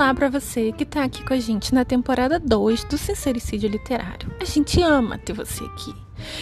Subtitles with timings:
[0.00, 4.34] Olá para você que está aqui com a gente na temporada 2 do Sincericídio Literário.
[4.40, 5.94] A gente ama ter você aqui.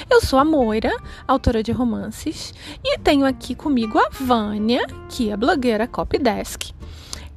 [0.09, 0.97] Eu sou a Moira,
[1.27, 6.71] autora de romances, e tenho aqui comigo a Vânia, que é blogueira Copydesk,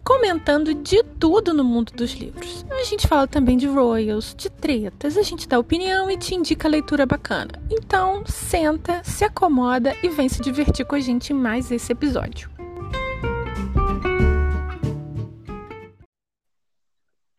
[0.03, 2.63] comentando de tudo no mundo dos livros.
[2.69, 6.67] A gente fala também de royals, de tretas, a gente dá opinião e te indica
[6.67, 7.53] leitura bacana.
[7.67, 12.60] Então, senta, se acomoda e vem se divertir com a gente em mais esse episódio.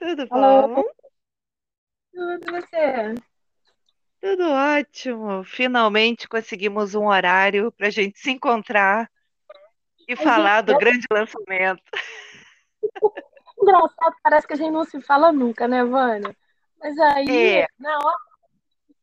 [0.02, 0.66] Tudo Alô?
[0.74, 0.82] bom?
[2.12, 3.14] Tudo você?
[4.20, 5.44] Tudo ótimo.
[5.44, 9.08] Finalmente conseguimos um horário para a gente se encontrar
[10.08, 11.82] e A falar gente do é grande lançamento.
[13.58, 16.34] engraçado, parece que a gente não se fala nunca, né, Vânia?
[16.80, 18.16] Mas aí, É, na hora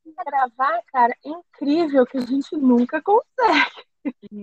[0.05, 3.85] de gravar, cara, é incrível que a gente nunca consegue.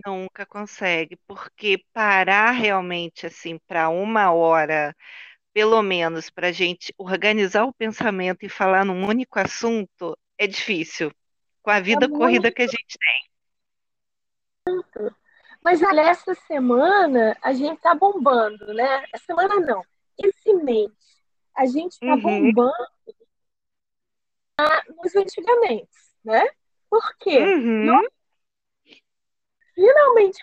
[0.07, 4.95] nunca consegue, porque parar realmente assim para uma hora,
[5.57, 11.11] pelo menos, para a gente organizar o pensamento e falar num único assunto, é difícil,
[11.63, 12.53] com a É vida corrida muito.
[12.53, 13.31] que a gente tem.
[15.65, 19.05] Mas olha, essa semana a gente tá bombando, né?
[19.13, 19.83] Essa semana não.
[20.23, 20.91] Esse mês
[21.57, 22.77] a gente tá Uhum, bombando
[25.03, 25.89] nos antigamente,
[26.25, 26.45] né?
[26.91, 27.39] Por quê?
[27.41, 28.03] uhum,
[29.77, 30.43] finalmente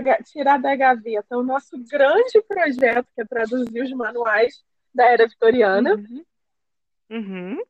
[0.00, 5.28] ga- tirar da gaveta o nosso grande projeto, que é traduzir os manuais da era
[5.28, 5.94] vitoriana.
[5.94, 6.24] uhum,
[7.10, 7.62] uhum.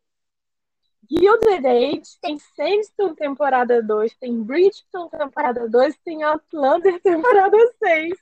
[1.10, 8.18] Gilded Age, tem Sandstorm temporada 2, tem Bridgerton temporada 2, tem Outlander temporada 6.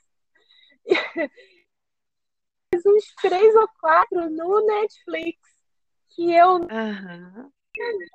[2.73, 5.39] Mais uns três ou quatro no Netflix,
[6.09, 7.53] que eu Aham,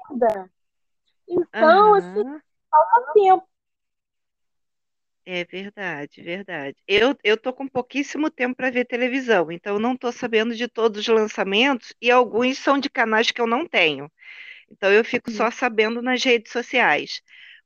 [0.10, 0.50] nada.
[1.28, 3.55] Então, assim, há tempo.
[5.28, 6.78] É verdade, verdade.
[6.88, 10.68] Eu, eu tô com pouquíssimo tempo para ver televisão, então eu não tô sabendo de
[10.68, 14.12] todos os lançamentos e alguns são de canais que eu não tenho.
[14.72, 17.22] Então eu fico só sabendo nas redes sociais.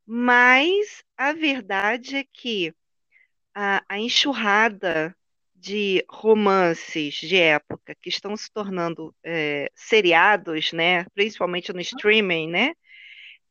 [0.05, 2.73] Mas a verdade é que
[3.55, 5.15] a, a enxurrada
[5.55, 12.73] de romances de época que estão se tornando é, seriados, né, principalmente no streaming, né,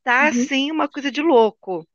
[0.04, 0.28] tá Uhum.
[0.28, 1.86] assim uma coisa de louco.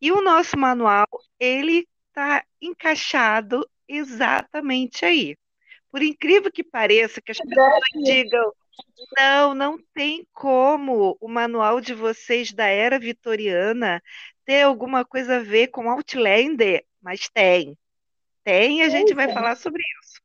[0.00, 1.05] E o nosso manual,
[1.38, 5.36] ele está encaixado exatamente aí.
[5.90, 8.52] Por incrível que pareça, que as pessoas digam,
[9.16, 14.02] não, não tem como o manual de vocês da era vitoriana
[14.44, 17.76] ter alguma coisa a ver com Outlander, mas tem.
[18.44, 19.34] Tem, e a gente vai é.
[19.34, 20.20] falar sobre isso.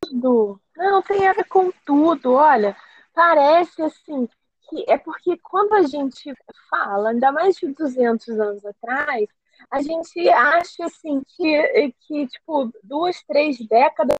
[0.00, 0.60] tudo.
[0.76, 2.32] Não, tem a ver com tudo.
[2.32, 2.76] Olha,
[3.14, 4.28] parece assim
[4.68, 6.34] que é porque quando a gente
[6.68, 9.28] fala, ainda mais de 200 anos atrás,
[9.70, 14.16] a gente acha assim que, que tipo, duas, três décadas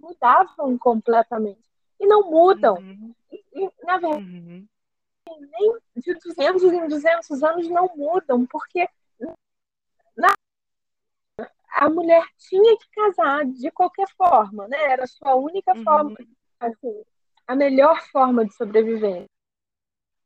[0.00, 1.60] mudavam completamente.
[2.00, 2.76] E não mudam.
[2.76, 4.66] Uhum, E, e, na verdade, uhum,
[5.40, 8.88] nem de 200 em 200 anos não mudam, porque
[10.16, 10.32] na-
[11.74, 14.78] a mulher tinha que casar de qualquer forma, né?
[14.92, 16.26] Era a sua única forma, uhum,
[16.60, 17.02] assim,
[17.46, 19.24] a melhor forma de sobreviver.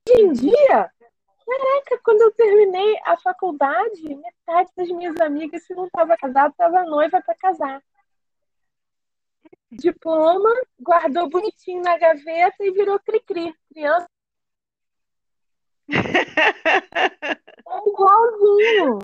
[0.09, 0.91] Hoje em dia,
[1.47, 6.84] caraca, quando eu terminei a faculdade, metade das minhas amigas, se não estava casada, estava
[6.84, 7.83] noiva para casar.
[9.71, 13.55] Diploma, guardou bonitinho na gaveta e virou cri-cri.
[13.73, 14.09] Criança
[17.69, 18.99] é igualzinho.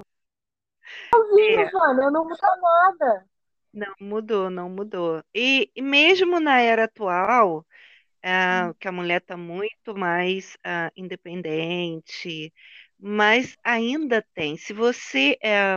[1.15, 3.27] Igualzinho, É, Vânia, não muda nada.
[3.73, 5.23] não mudou, não mudou.
[5.35, 7.65] E mesmo na era atual,
[8.22, 12.53] ah, que a mulher está muito mais ah, independente,
[12.99, 14.56] mas ainda tem.
[14.56, 15.77] Se você, eh,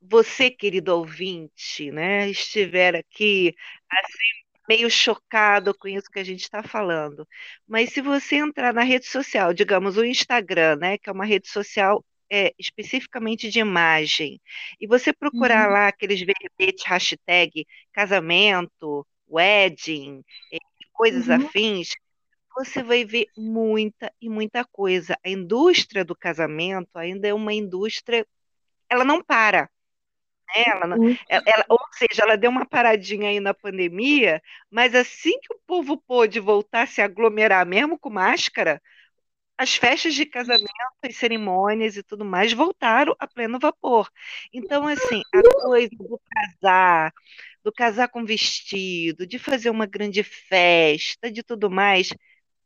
[0.00, 3.54] você, querido ouvinte, né, estiver aqui
[3.90, 7.26] assim, meio chocado com isso que a gente está falando,
[7.66, 11.48] mas se você entrar na rede social, digamos o Instagram, né, que é uma rede
[11.48, 14.40] social eh, especificamente de imagem,
[14.80, 15.70] e você procurar Uhum.
[15.70, 20.22] lá aqueles verbetes, hashtag casamento, wedding,
[20.98, 21.44] coisas Uhum.
[21.46, 21.94] afins,
[22.56, 25.18] você vai ver muita e muita coisa.
[25.24, 28.26] A indústria do casamento ainda é uma indústria,
[28.90, 29.70] ela não para,
[30.56, 30.64] né?
[30.68, 31.18] Ela, não- Uhum.
[31.28, 35.60] ela- ela- ou seja, ela deu uma paradinha aí na pandemia, mas assim que o
[35.66, 38.82] povo pôde voltar a se aglomerar, mesmo com máscara,
[39.58, 40.70] as festas de casamento,
[41.04, 44.08] as cerimônias e tudo mais voltaram a pleno vapor.
[44.52, 47.12] Então, assim, a coisa do casar,
[47.68, 52.08] do casar com vestido, de fazer uma grande festa, de tudo mais,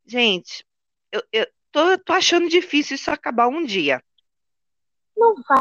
[0.07, 0.65] gente,
[1.11, 4.01] eu, eu tô, tô achando difícil isso acabar um dia.
[5.17, 5.61] Não vai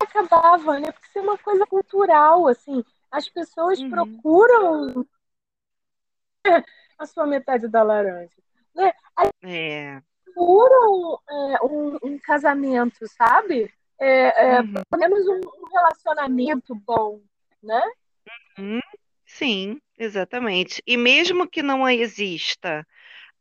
[0.00, 2.82] acabar, Vânia, porque isso é uma coisa cultural, assim.
[3.10, 3.90] As pessoas uhum.
[3.90, 5.06] procuram
[6.98, 8.32] a sua metade da laranja.
[8.74, 8.92] Né?
[9.42, 10.02] é.
[10.24, 13.70] Procuram é, um, um, casamento, sabe?
[14.00, 14.72] É, é, uhum.
[14.88, 17.20] Pelo menos um, um, relacionamento bom,
[17.62, 17.82] né?
[18.58, 18.80] Uhum.
[19.26, 20.82] Sim, exatamente.
[20.86, 22.86] E mesmo que não exista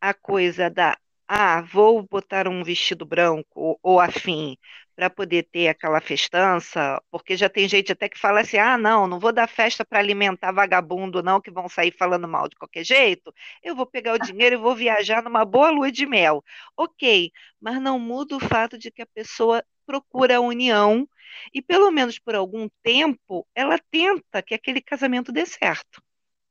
[0.02, 0.98] a coisa da
[1.28, 4.58] ah, vou botar um vestido branco ou, afim
[4.96, 9.08] para poder ter aquela festança, porque já tem gente até que fala assim: ah, não,
[9.08, 12.84] não vou dar festa para alimentar vagabundo, não, que vão sair falando mal de qualquer
[12.86, 13.34] jeito.
[13.64, 16.44] Eu vou pegar o dinheiro e vou viajar numa boa lua de mel.
[16.78, 17.32] Ok,
[17.62, 21.08] mas não muda o fato de que a pessoa procura a união
[21.54, 26.02] e, pelo menos por algum tempo, ela tenta que aquele casamento dê certo.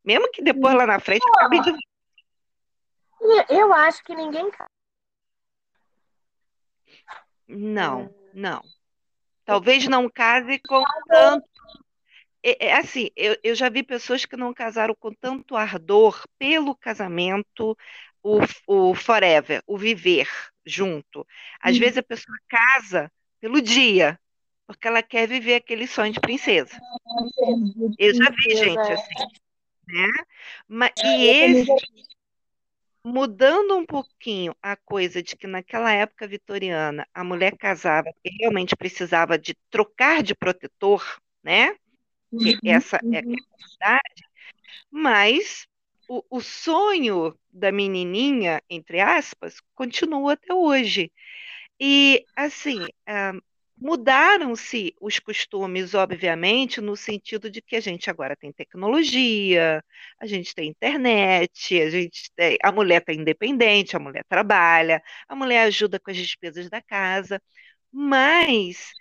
[0.05, 1.73] Mesmo que depois lá na frente acabe de
[3.49, 4.50] eu acho que ninguém.
[7.46, 8.11] Não, é.
[8.34, 8.62] não.
[9.44, 11.46] Talvez não case com tanto.
[12.43, 16.75] É, é, assim, eu, eu já vi pessoas que não casaram com tanto ardor pelo
[16.75, 17.76] casamento,
[18.20, 20.28] o, o forever, o viver
[20.67, 21.25] junto.
[21.61, 23.11] Às vezes a pessoa casa
[23.43, 24.19] pelo dia,
[24.69, 26.81] porque ela quer viver aquele sonho de princesa.
[27.99, 29.27] Eu já vi gente assim,
[29.89, 30.06] né?
[30.69, 31.67] Mas, e esse
[33.05, 38.77] mudando um pouquinho a coisa de que naquela época vitoriana a mulher casava e realmente
[38.77, 41.05] precisava de trocar de protetor,
[41.43, 41.75] né?
[42.31, 44.25] Uhum, essa é a verdade.
[44.88, 45.67] Mas
[46.09, 51.11] o, o sonho da menininha, entre aspas, continua até hoje.
[51.82, 53.43] E, assim, uh,
[53.84, 59.84] Mudaram-se os costumes, obviamente, no sentido de que a gente agora tem tecnologia,
[60.20, 65.34] a gente tem internet, a gente tem, a mulher está independente, a mulher trabalha, a
[65.34, 67.43] mulher ajuda com as despesas da casa,
[67.90, 68.93] mas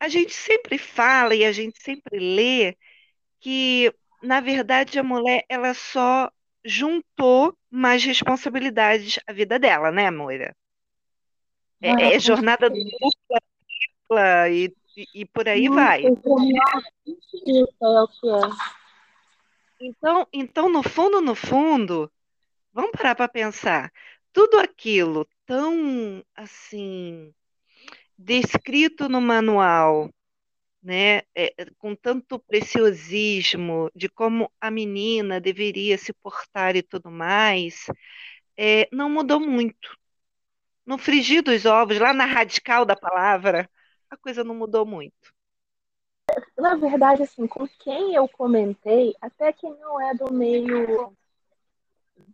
[0.00, 2.76] a gente sempre fala e a gente sempre lê
[3.40, 6.30] que, na verdade, a mulher ela só
[6.64, 10.56] juntou mais responsabilidades à vida dela, né, Moira?
[11.82, 16.06] É, é jornada dupla e, e, e por aí vai.
[16.06, 16.08] É
[19.80, 22.10] então, então, no fundo, no fundo,
[22.72, 23.92] vamos parar para pensar.
[24.32, 27.34] Tudo aquilo tão assim
[28.16, 30.08] descrito no manual,
[30.82, 37.10] né, é, é, com tanto preciosismo de como a menina deveria se portar e tudo
[37.10, 37.86] mais,
[38.56, 39.96] é, não mudou muito.
[40.92, 43.66] No frigir dos ovos, lá na radical da palavra,
[44.10, 45.32] a coisa não mudou muito.
[46.54, 51.16] Na verdade, assim, com quem eu comentei, até quem não é do meio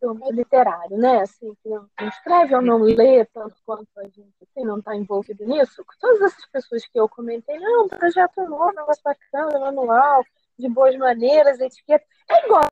[0.01, 1.21] do meio literário, né?
[1.21, 5.47] Assim, que não, escreve ou não lê tanto quanto a gente assim, não está envolvido
[5.47, 5.85] nisso.
[6.01, 10.25] Todas essas pessoas que eu comentei, não, projeto novo, negócio bacana, manual,
[10.59, 12.05] de boas maneiras, etiqueta.
[12.29, 12.67] É igual.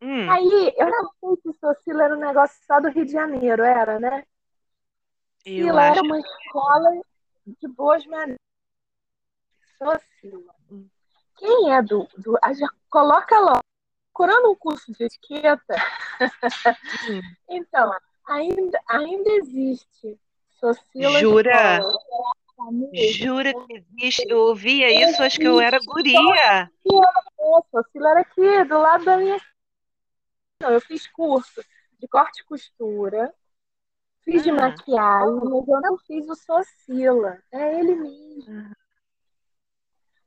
[0.00, 0.30] Hum.
[0.30, 3.98] Aí, eu não sei se Socila era um negócio só do Rio de Janeiro, era,
[3.98, 4.24] né?
[5.44, 5.98] Eu acho...
[5.98, 7.00] era uma escola
[7.46, 8.38] de boas maneiras.
[9.78, 10.54] Socila.
[11.36, 12.08] Quem é do.
[12.16, 13.60] do já coloca logo.
[14.12, 15.76] Procurando um curso de etiqueta.
[17.50, 17.92] então,
[18.26, 20.18] ainda, ainda existe.
[20.58, 21.80] Socila Jura?
[23.12, 24.24] Jura que existe?
[24.26, 26.70] Eu ouvia isso, acho que eu era guria.
[27.70, 29.38] Socila era aqui, do lado da minha.
[30.60, 31.62] Não, eu fiz curso
[31.98, 33.34] de corte e costura
[34.26, 34.54] Fiz de ah.
[34.54, 37.38] maquiagem, mas eu não fiz o Socila.
[37.52, 38.74] É ele mesmo.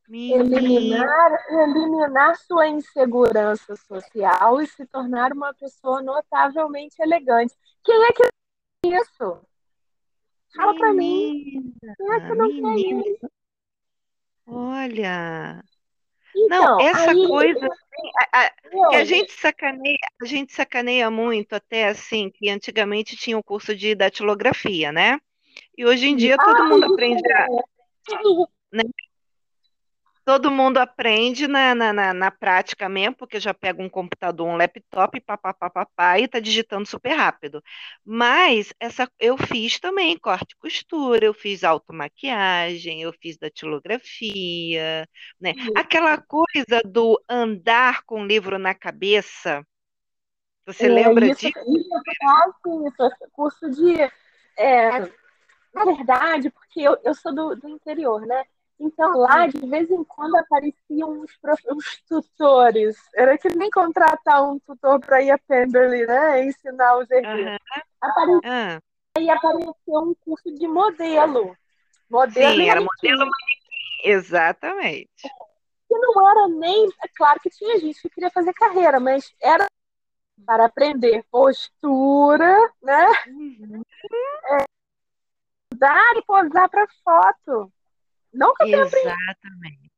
[0.09, 7.53] Eliminar, eliminar sua insegurança social e se tornar uma pessoa notavelmente elegante.
[7.83, 8.23] Quem é que
[8.81, 9.41] tem isso?
[10.55, 11.75] Fala para mim.
[11.97, 13.29] Quem é que não tem isso?
[14.47, 15.61] Olha,
[16.33, 17.69] não, então, essa aí, coisa
[18.31, 23.37] a, a, que a gente sacaneia, a gente sacaneia muito até assim, que antigamente tinha
[23.37, 25.19] o curso de datilografia, né?
[25.77, 27.47] E hoje em dia todo mundo aprende a,
[28.73, 28.83] né?
[30.29, 34.55] Todo mundo aprende na, na, na, na, prática mesmo, porque já pega um computador, um
[34.55, 37.63] laptop, papapá, e está digitando super rápido.
[38.05, 45.09] Mas essa eu fiz também corte e costura, eu fiz automaquiagem, eu fiz datilografia,
[45.41, 45.55] né?
[45.75, 49.65] Aquela coisa do andar com o livro na cabeça.
[50.63, 51.59] Você é, lembra isso, disso?
[51.59, 53.99] Isso, é isso, é curso de.
[54.55, 54.99] É,
[55.73, 58.43] na verdade, porque eu, eu sou do, do interior, né?
[58.79, 61.37] Então lá, de vez em quando, apareciam uns,
[61.69, 62.97] uns tutores.
[63.13, 66.45] Era que nem contratar um tutor para ir a Pemberley, né?
[66.45, 67.51] Ensinar os herdeiros.
[67.51, 67.81] Uhum.
[68.01, 68.79] Aparecia, uhum.
[69.17, 71.55] Aí apareceu um curso de modelo.
[72.09, 73.59] Modelo Sim, era modelo manequim.
[74.05, 75.29] Exatamente.
[75.87, 76.87] que não era nem.
[77.03, 79.67] É claro que tinha gente que queria fazer carreira, mas era
[80.45, 83.07] para aprender postura, né?
[83.27, 83.81] Uhum.
[84.51, 84.63] É,
[85.75, 87.71] dar e posar para foto.
[88.33, 89.89] Não que eu Exatamente.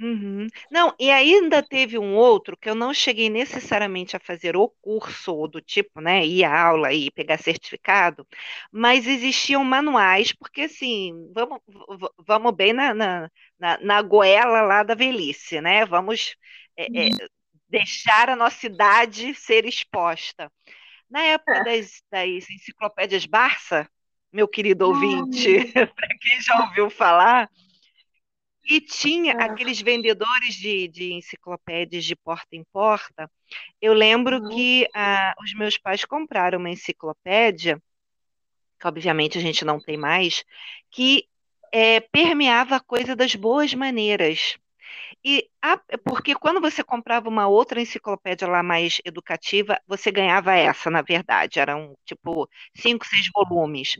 [0.00, 0.46] Uhum.
[0.70, 5.48] Não, e ainda teve um outro que eu não cheguei necessariamente a fazer o curso
[5.48, 8.26] do tipo, né, ir à aula e pegar certificado,
[8.70, 11.60] mas existiam manuais, porque assim, vamos,
[12.18, 15.84] vamos bem na, na, na, na goela lá da velhice, né?
[15.84, 16.36] Vamos
[16.76, 17.28] é, é, uhum.
[17.68, 20.50] deixar a nossa idade ser exposta.
[21.10, 21.64] Na época é.
[21.64, 23.88] das, das enciclopédias Barça,
[24.32, 27.48] meu querido ouvinte, para quem já ouviu falar,
[28.68, 29.42] e tinha é.
[29.42, 33.30] aqueles vendedores de, de enciclopédias de porta em porta.
[33.80, 34.48] Eu lembro uhum.
[34.50, 37.80] que ah, os meus pais compraram uma enciclopédia,
[38.78, 40.44] que obviamente a gente não tem mais,
[40.90, 41.26] que
[41.72, 44.58] é, permeava a coisa das boas maneiras.
[45.24, 50.90] E a, porque quando você comprava uma outra enciclopédia lá mais educativa, você ganhava essa,
[50.90, 53.98] na verdade, eram tipo cinco, seis volumes.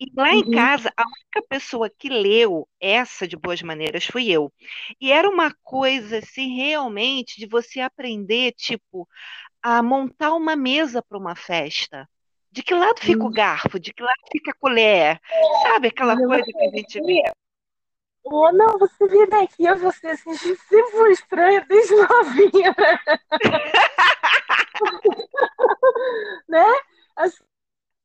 [0.00, 0.50] E lá em uhum.
[0.52, 4.52] casa, a única pessoa que leu essa de Boas Maneiras fui eu.
[5.00, 9.08] E era uma coisa, assim, realmente, de você aprender, tipo,
[9.60, 12.08] a montar uma mesa para uma festa.
[12.50, 13.32] De que lado fica o uhum.
[13.32, 13.78] garfo?
[13.78, 15.20] De que lado fica a colher?
[15.62, 17.22] Sabe aquela coisa que a gente vê?
[18.30, 22.74] Oh, não, você vê daqui, eu você assim, sempre foi estranha desde novinha.
[26.48, 26.64] né?
[27.16, 27.42] Assim,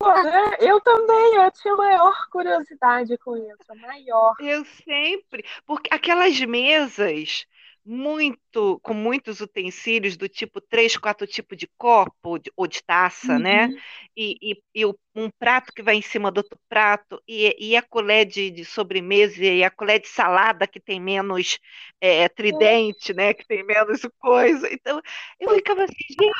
[0.00, 0.56] né?
[0.60, 4.34] Eu também, eu tinha maior curiosidade com isso, maior.
[4.40, 7.46] Eu sempre, porque aquelas mesas
[7.84, 13.66] muito com muitos utensílios do tipo três, quatro tipos de copo ou de taça, né?
[13.66, 13.72] uhum.
[13.74, 13.82] né?
[14.16, 17.82] E, e, e, um prato que vai em cima do outro prato, e, e a
[17.82, 21.58] colher de, de, sobremesa, e a colher de salada que tem menos
[22.00, 23.34] é, tridente, né?
[23.34, 24.72] Que tem menos coisa.
[24.72, 25.00] Então,
[25.38, 26.32] eu ficava assim, gente.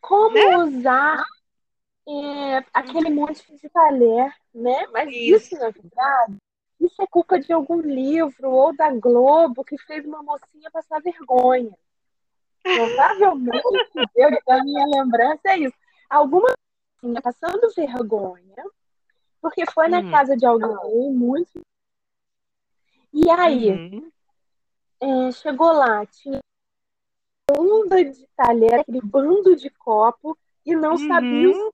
[0.00, 0.56] Como né?
[0.56, 1.22] usar
[2.08, 4.86] é, aquele monte de talher, né?
[4.92, 5.54] Mas isso.
[5.54, 6.38] isso, na verdade,
[6.80, 11.76] isso é culpa de algum livro ou da Globo que fez uma mocinha passar vergonha.
[12.62, 13.62] Provavelmente,
[14.46, 15.76] da minha lembrança é isso.
[16.08, 16.48] Alguma
[17.02, 18.64] mocinha passando vergonha,
[19.40, 20.10] porque foi na hum.
[20.10, 21.60] casa de alguém muito.
[23.12, 24.10] E aí, uhum.
[25.00, 26.40] é, chegou lá, tinha
[27.50, 31.08] banda de talher, aquele bando de copo, e não uhum.
[31.08, 31.70] sabia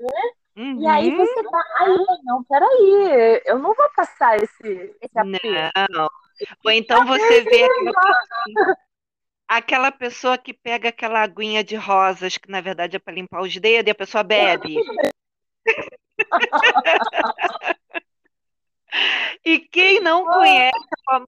[0.00, 0.32] né?
[0.60, 0.82] Uhum.
[0.82, 5.90] E aí você tá, aí, não, peraí, eu não vou passar esse, esse aperto.
[5.90, 6.06] Não.
[6.62, 8.76] Ou então você vê aquela,
[9.48, 13.56] aquela pessoa que pega aquela aguinha de rosas, que na verdade é para limpar os
[13.56, 14.76] dedos, e a pessoa bebe.
[19.42, 20.76] e quem não conhece
[21.08, 21.22] a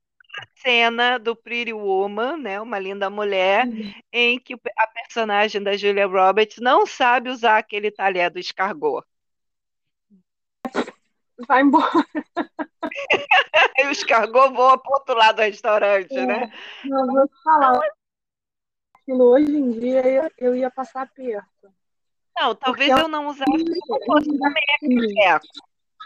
[0.56, 3.94] cena do Pretty Woman, né, uma linda mulher, uhum.
[4.12, 9.06] em que a personagem da Julia Roberts não sabe usar aquele talher do escargot.
[11.46, 12.06] Vai embora.
[13.78, 16.52] e o escargot voa para outro lado do restaurante, é, né?
[16.84, 17.80] Não, vou te falar.
[18.94, 21.72] Aquilo hoje em dia eu, eu ia passar perto.
[22.38, 24.30] Não, talvez Porque eu não usasse se não fosse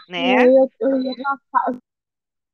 [0.09, 0.47] né?
[0.47, 1.13] Eu, eu ia
[1.51, 1.79] passar,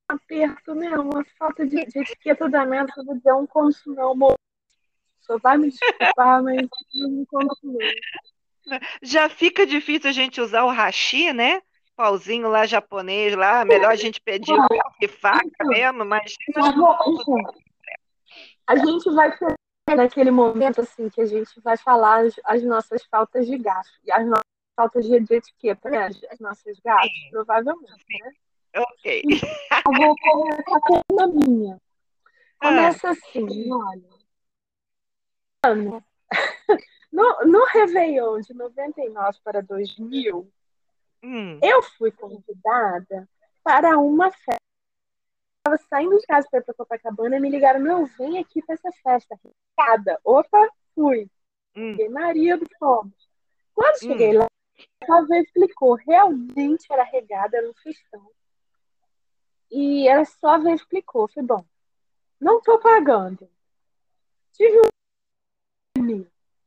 [0.08, 4.38] aperto mesmo, uma falta de, de etiqueta danada, eu vou dizer um conto não, amor.
[5.22, 7.56] Só vai me desculpar, mas não me conto
[9.02, 11.62] Já fica difícil a gente usar o hashi, né?
[11.96, 14.68] Pauzinho lá japonês, lá, melhor a gente pedir um
[15.02, 16.36] e faca mesmo, mas.
[18.68, 19.56] A gente vai ter
[19.96, 24.12] naquele momento assim que a gente vai falar as, as nossas faltas de gasto e
[24.12, 24.44] as nossas
[24.76, 26.06] faltas de, de etiqueta, né?
[26.06, 28.32] As, as nossas gastos, provavelmente, né?
[28.76, 29.22] Ok.
[29.86, 31.80] Eu vou começar com uma minha.
[32.60, 33.12] Começa ah.
[33.12, 34.10] assim, olha.
[37.14, 40.52] No, no Réveillon de 99 para 2000,
[41.24, 41.60] hum.
[41.62, 43.28] eu fui convidada
[43.64, 44.58] para uma festa.
[45.66, 48.62] Eu estava saindo de casa para ir para Copacabana e me ligaram: Meu, vem aqui
[48.62, 49.40] para essa festa.
[49.78, 50.20] Cada.
[50.24, 51.30] Opa, fui.
[51.76, 51.92] Hum.
[51.92, 53.30] Peguei marido, fomos.
[53.74, 54.40] Quando cheguei hum.
[54.40, 54.48] lá,
[55.10, 58.30] a vez explicou: realmente era regada, era um festão.
[59.72, 61.28] E ela só me explicou.
[61.30, 61.66] Falei, bom,
[62.40, 63.50] não tô pagando.
[64.54, 64.82] Tive
[65.98, 66.26] um.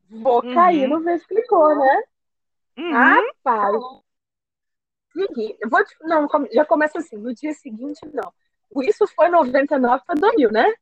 [0.09, 0.55] Vou uhum.
[0.55, 2.03] cair no explicou, né?
[2.79, 2.93] Uhum.
[2.93, 4.06] Rapaz.
[5.69, 5.97] Vou te...
[6.03, 7.17] Não, já começa assim.
[7.17, 8.33] No dia seguinte, não.
[8.83, 10.75] Isso foi 99 para 2000, né?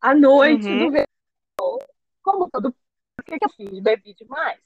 [0.00, 0.84] À noite, uhum.
[0.84, 1.78] no verão.
[2.22, 2.68] Como todo.
[2.68, 3.80] O que, que eu fiz?
[3.80, 4.60] Bebi demais.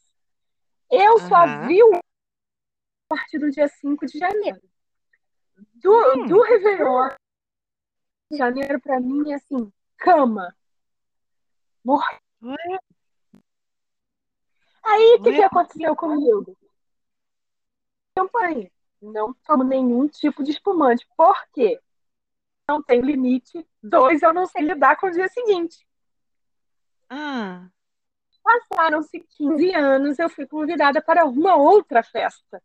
[0.90, 4.60] Eu só vi o a partir do dia 5 de janeiro
[5.74, 6.26] do, hum.
[6.26, 7.10] do Réveillon
[8.30, 10.54] de Janeiro para mim é assim, cama.
[11.84, 12.18] Morre.
[12.42, 12.78] Ué,
[14.82, 16.56] Aí o que, que aconteceu comigo?
[18.16, 18.70] Campanha.
[19.12, 21.06] Não tomo nenhum tipo de espumante.
[21.16, 21.80] Por quê?
[22.68, 23.66] Não tem limite.
[23.82, 25.86] Dois, eu não sei lidar com o dia seguinte.
[27.10, 27.68] Ah,
[28.42, 32.62] Passaram-se 15 anos, eu fui convidada para uma outra festa.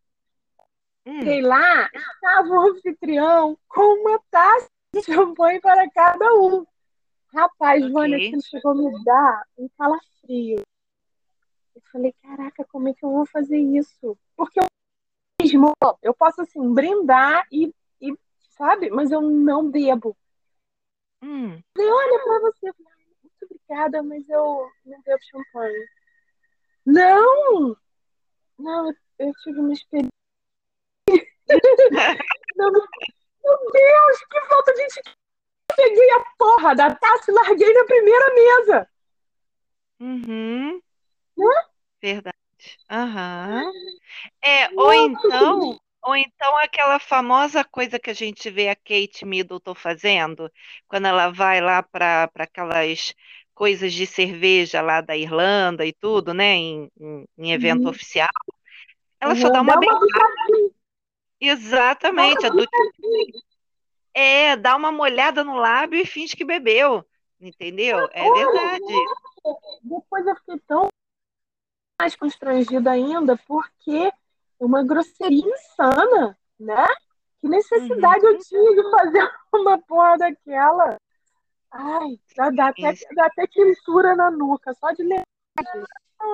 [1.05, 6.65] hum, Cheguei lá, estava o anfitrião com uma taça de champanhe para cada um.
[7.34, 7.93] Rapaz, Ok.
[7.93, 10.62] Vânia, aquilo chegou a me dar um calafrio.
[11.75, 14.17] Eu falei, caraca, como é que eu vou fazer isso?
[14.36, 14.65] Porque eu
[15.58, 18.13] mesmo, eu posso assim, brindar e, e
[18.58, 20.15] sabe, mas eu não bebo.
[21.22, 21.62] hum.
[21.75, 22.68] Falei, olha pra você.
[22.68, 22.74] "Ai,
[23.24, 25.88] muito obrigada, mas eu não bebo champanhe.
[26.86, 27.75] Não!
[28.58, 30.10] Não, eu, tive uma experiência.
[32.56, 32.82] Não, meu
[33.72, 35.10] Deus, que falta de etiqueta.
[35.72, 38.89] Eu peguei a porra da taça e larguei na primeira mesa.
[40.00, 40.82] Uhum.
[41.39, 41.70] Hã?
[42.01, 42.38] Verdade.
[42.89, 43.71] Aham.
[44.41, 49.75] É, ou então, ou então aquela famosa coisa que a gente vê a Kate Middleton
[49.75, 50.51] fazendo,
[50.87, 53.13] quando ela vai lá para aquelas
[53.53, 57.89] coisas de cerveja lá da Irlanda e tudo, né, em, em, em evento Uhum.
[57.89, 58.29] oficial,
[59.19, 60.07] ela só dá uma dá beijada.
[60.07, 60.69] uma
[61.41, 62.45] Exatamente,
[64.13, 67.05] é, dá uma molhada no lábio e finge que bebeu,
[67.39, 68.09] entendeu?
[68.11, 68.83] É verdade.
[69.83, 70.88] Depois eu fiquei tão
[72.00, 76.88] mais constrangida ainda, porque é uma grosseria insana, né?
[77.41, 80.98] Que necessidade eu tinha de fazer uma porra daquela?
[81.72, 85.25] Ai, dá, dá até, dá até quentura na nuca, só de lembrar.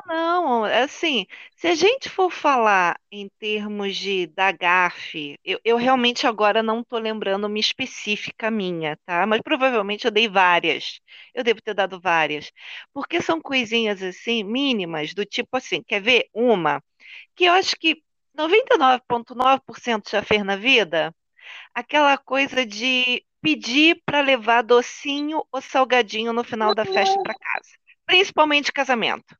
[0.07, 1.25] Não, assim,
[1.55, 6.81] se a gente for falar em termos de da gafe, eu, eu realmente agora não
[6.81, 9.25] estou lembrando uma específica minha, tá?
[9.25, 10.99] Mas provavelmente eu dei várias.
[11.33, 12.51] Eu devo ter dado várias.
[12.93, 16.27] Porque são coisinhas assim, mínimas, do tipo assim, quer ver?
[16.33, 16.83] Uma,
[17.35, 18.03] que eu acho que
[18.37, 21.13] 99,9% já fez na vida,
[21.73, 27.69] aquela coisa de pedir para levar docinho ou salgadinho no final da festa para casa.
[28.05, 29.35] Principalmente casamento.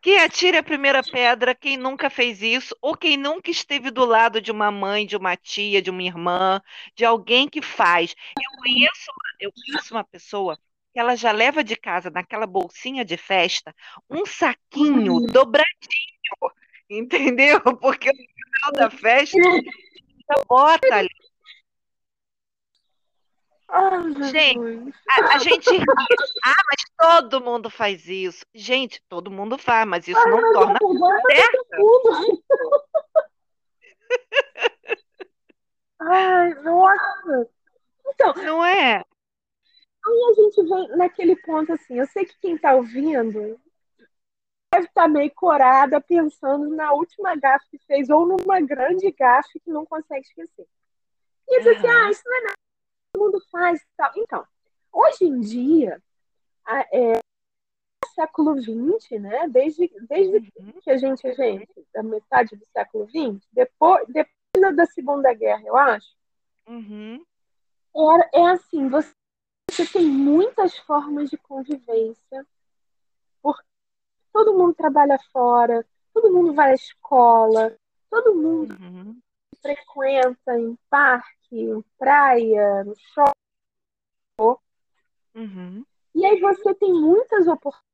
[0.00, 4.40] Que atire a primeira pedra quem nunca fez isso, ou quem nunca esteve do lado
[4.40, 6.60] de uma mãe, de uma tia, de uma irmã,
[6.94, 8.14] de alguém que faz.
[8.36, 10.56] Eu conheço uma, eu conheço uma pessoa
[10.92, 13.74] que ela já leva de casa, naquela bolsinha de festa,
[14.08, 15.66] um saquinho dobradinho,
[16.88, 17.60] entendeu?
[17.80, 21.08] Porque no final da festa, ela bota ali.
[23.68, 24.94] Ai, Gente.
[25.10, 25.84] A, a gente ri.
[26.44, 28.44] Ah, mas todo mundo faz isso.
[28.54, 32.42] Gente, todo mundo faz, mas isso não torna Agora tá certo.
[36.00, 37.50] Ai, nossa.
[38.08, 39.04] Então, Não é?
[40.06, 43.60] aí a gente vem naquele ponto assim, eu sei que quem tá ouvindo
[44.72, 49.70] deve estar meio corada pensando na última gafe que fez ou numa grande gafe que
[49.70, 50.66] não consegue esquecer.
[51.48, 52.54] E diz assim, ah, isso não é nada,
[53.18, 54.12] todo mundo faz tal.
[54.16, 54.46] Então,
[54.92, 56.00] hoje em dia,
[56.64, 57.18] a- é,
[58.14, 59.48] século XX, né?
[59.48, 64.86] Desde, desde Uhum, que a gente, gente, da metade do século XX, depois, depois da
[64.86, 66.16] Segunda Guerra, eu acho,
[66.66, 67.24] uhum,
[67.94, 69.12] era, é assim, você,
[69.70, 72.46] você tem muitas formas de convivência,
[73.42, 73.62] porque
[74.32, 77.76] todo mundo trabalha fora, todo mundo vai à escola,
[78.10, 79.20] todo mundo uhum,
[79.62, 81.37] frequenta em parque, em
[81.98, 84.62] praia, no shopping,
[85.34, 85.84] uhum.
[86.14, 87.88] e aí você tem muitas oportunidades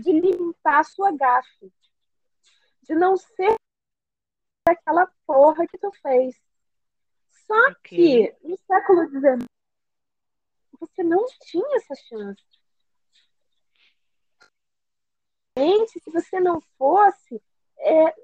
[0.00, 1.72] de limpar a sua gafe,
[2.82, 3.54] de não ser
[4.68, 6.36] aquela porra que tu fez.
[7.46, 7.80] Só Ok.
[7.82, 9.48] que no século XIX
[10.78, 12.44] você não tinha essa chance.
[15.88, 17.42] Se você não fosse
[17.78, 18.14] é,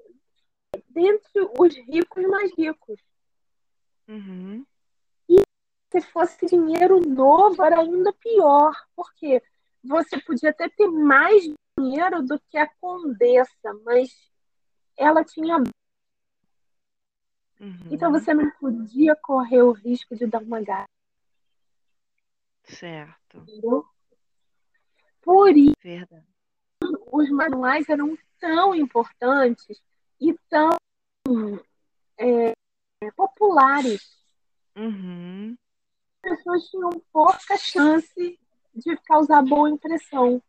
[0.89, 2.99] dentre os ricos mais ricos,
[4.07, 4.65] Uhum,
[6.01, 9.41] se fosse dinheiro novo era ainda pior, porque
[9.83, 11.43] você podia até ter mais
[11.77, 14.09] dinheiro do que a condessa, mas
[14.97, 15.57] ela tinha.
[17.89, 18.19] Então uhum.
[18.19, 20.89] você não podia correr o risco de dar uma gata.
[22.63, 23.37] Certo.
[23.37, 23.85] entendeu?
[25.21, 26.25] Por isso Verdade.
[27.11, 29.81] os manuais eram tão importantes
[30.19, 30.75] e tão
[32.17, 32.53] é,
[33.15, 34.15] populares.
[34.75, 35.55] Uhum,
[36.23, 38.39] As pessoas tinham pouca chance
[38.73, 40.41] de causar boa impressão.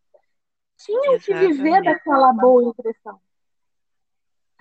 [0.78, 1.84] Tinham que viver exatamente.
[1.84, 3.20] daquela boa impressão.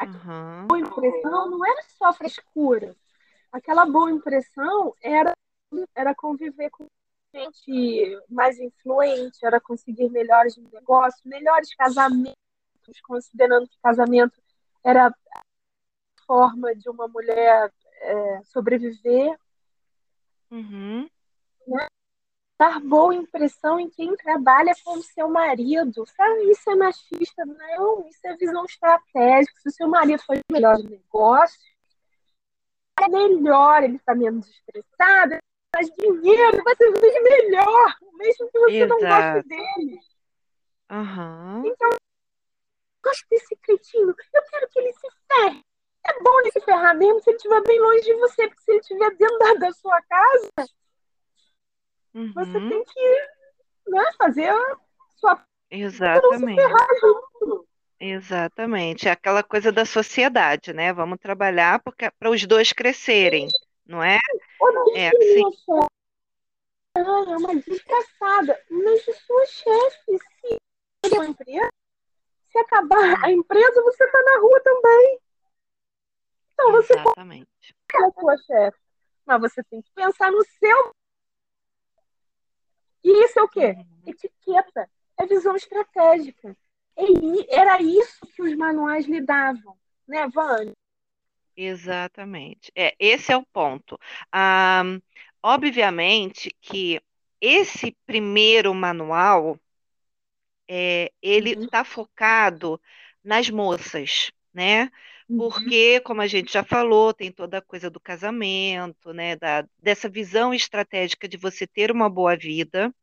[0.02, 2.96] Uhum, Boa impressão não era só frescura.
[3.52, 5.32] aquela boa impressão era,
[5.96, 6.86] era conviver com
[7.34, 12.36] gente mais influente, era conseguir melhores negócios, melhores casamentos,
[13.04, 14.42] considerando que casamento
[14.84, 15.14] era
[16.28, 19.38] forma de uma mulher é, sobreviver.
[20.52, 21.10] Uhum.
[21.68, 21.88] Né?
[22.58, 26.06] Dar boa impressão em quem trabalha com o seu marido.
[26.16, 27.46] Sabe, isso é machista?
[27.46, 29.60] Não, isso é visão estratégica.
[29.60, 31.60] Se o seu marido for o melhor negócio,
[33.02, 35.38] é melhor, ele está menos estressado,
[35.76, 39.02] mais dinheiro, ser muito melhor, mesmo que você Exato.
[39.02, 40.00] não goste dele.
[40.92, 41.66] Uhum.
[41.66, 41.90] Então,
[43.04, 45.66] gosto desse cretino, eu quero que ele se ferre.
[46.08, 48.72] É bom ele se ferrar mesmo se ele estiver bem longe de você, porque se
[48.72, 50.52] ele estiver dentro da, da sua casa,
[52.14, 52.32] uhum.
[52.34, 53.28] você tem que
[53.88, 54.78] né, fazer a
[55.16, 55.44] sua.
[55.70, 56.62] Exatamente.
[58.00, 59.08] Exatamente.
[59.08, 60.94] É aquela coisa da sociedade, né?
[60.94, 61.82] Vamos trabalhar
[62.20, 63.48] para os dois crescerem,
[63.86, 64.20] não é?
[64.94, 65.42] É assim.
[66.96, 68.60] É uma desgraçada.
[68.70, 70.20] Mas seu chefe,
[71.04, 71.70] se uma empresa,
[72.52, 75.20] se acabar a empresa, você está na rua também.
[76.56, 77.76] Então você Exatamente.
[77.92, 78.78] pode a sua chefe.
[79.26, 80.96] Mas você tem que pensar no seu.
[83.04, 83.76] E isso é o quê?
[83.78, 84.02] Uhum.
[84.08, 84.90] Etiqueta.
[85.18, 86.56] É visão estratégica.
[87.50, 90.74] Era isso que os manuais lhe davam, né, Vânia?
[91.56, 92.72] Exatamente.
[92.76, 94.00] É, esse é o ponto.
[94.32, 94.84] Ah,
[95.44, 97.02] obviamente que
[97.40, 99.60] esse primeiro manual,
[100.68, 101.86] é, ele está uhum.
[101.86, 102.82] focado
[103.24, 104.90] nas moças, né?
[105.28, 105.38] Uhum.
[105.38, 109.36] Porque, como a gente já falou, tem toda a coisa do casamento, né?
[109.36, 112.94] Da, dessa visão estratégica de você ter uma boa vida,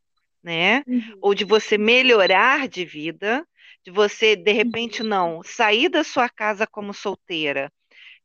[0.43, 0.83] né?
[0.87, 1.19] Uhum.
[1.21, 3.47] Ou de você melhorar de vida,
[3.85, 5.09] de você, de repente, uhum.
[5.09, 7.71] não sair da sua casa como solteira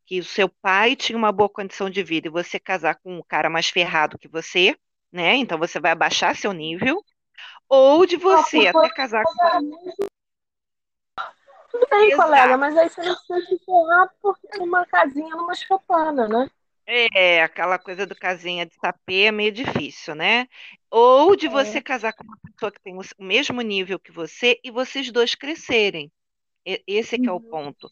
[0.07, 3.21] que o seu pai tinha uma boa condição de vida e você casar com um
[3.27, 4.73] cara mais ferrado que você,
[5.11, 5.35] né?
[5.35, 7.03] Então você vai abaixar seu nível,
[7.67, 10.07] ou de você até casar com.
[11.77, 12.23] Tudo bem, Exato.
[12.23, 16.49] colega, mas aí você não precisa se ferrar por uma casinha numa chopana, né?
[16.87, 20.47] É, aquela coisa do casinha de sapê é meio difícil, né?
[20.89, 21.49] Ou de é.
[21.49, 25.35] você casar com uma pessoa que tem o mesmo nível que você e vocês dois
[25.35, 26.11] crescerem.
[26.65, 27.49] Esse é que é o uhum.
[27.49, 27.91] ponto.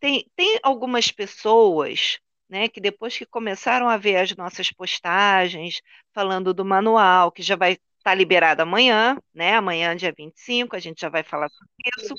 [0.00, 5.80] Tem, tem algumas pessoas né, que depois que começaram a ver as nossas postagens
[6.12, 9.54] falando do manual, que já vai estar tá liberado amanhã, né?
[9.54, 12.14] Amanhã, dia 25, a gente já vai falar sobre isso.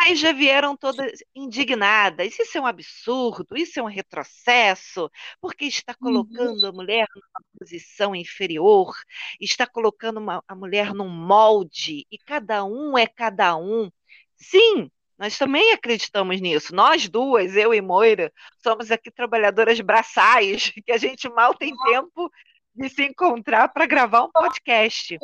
[0.00, 2.38] Aí já vieram todas indignadas.
[2.38, 6.06] Isso é um absurdo, isso é um retrocesso, porque está uhum.
[6.06, 8.94] colocando a mulher numa posição inferior,
[9.40, 13.90] está colocando uma, a mulher num molde, e cada um é cada um.
[14.36, 16.72] Sim, nós também acreditamos nisso.
[16.72, 22.30] Nós duas, eu e Moira, somos aqui trabalhadoras braçais, que a gente mal tem tempo
[22.78, 25.18] de se encontrar para gravar um podcast.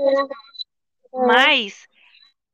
[1.12, 1.86] Mas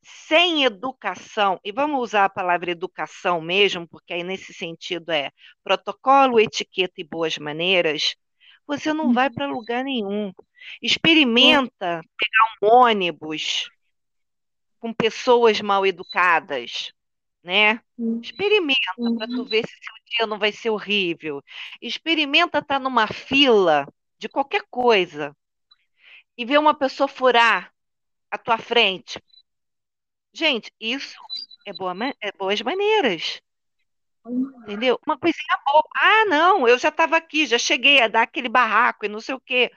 [0.02, 5.30] sem educação, e vamos usar a palavra educação mesmo, porque aí nesse sentido é
[5.64, 8.14] protocolo, etiqueta e boas maneiras,
[8.66, 10.32] você não vai para lugar nenhum.
[10.82, 13.70] Experimenta pegar um ônibus
[14.78, 16.92] com pessoas mal educadas
[17.42, 17.80] né?
[18.22, 21.42] Experimenta para tu ver se seu dia não vai ser horrível.
[21.80, 23.86] Experimenta estar tá numa fila
[24.20, 25.35] de qualquer coisa
[26.37, 27.72] e ver uma pessoa furar
[28.30, 29.18] a tua frente.
[30.33, 31.16] Gente, isso
[31.66, 33.40] é, boa, é boas maneiras.
[34.62, 35.00] Entendeu?
[35.06, 35.83] Uma coisinha boa.
[35.96, 39.35] Ah, não, eu já estava aqui, já cheguei a dar aquele barraco e não sei
[39.35, 39.72] o quê.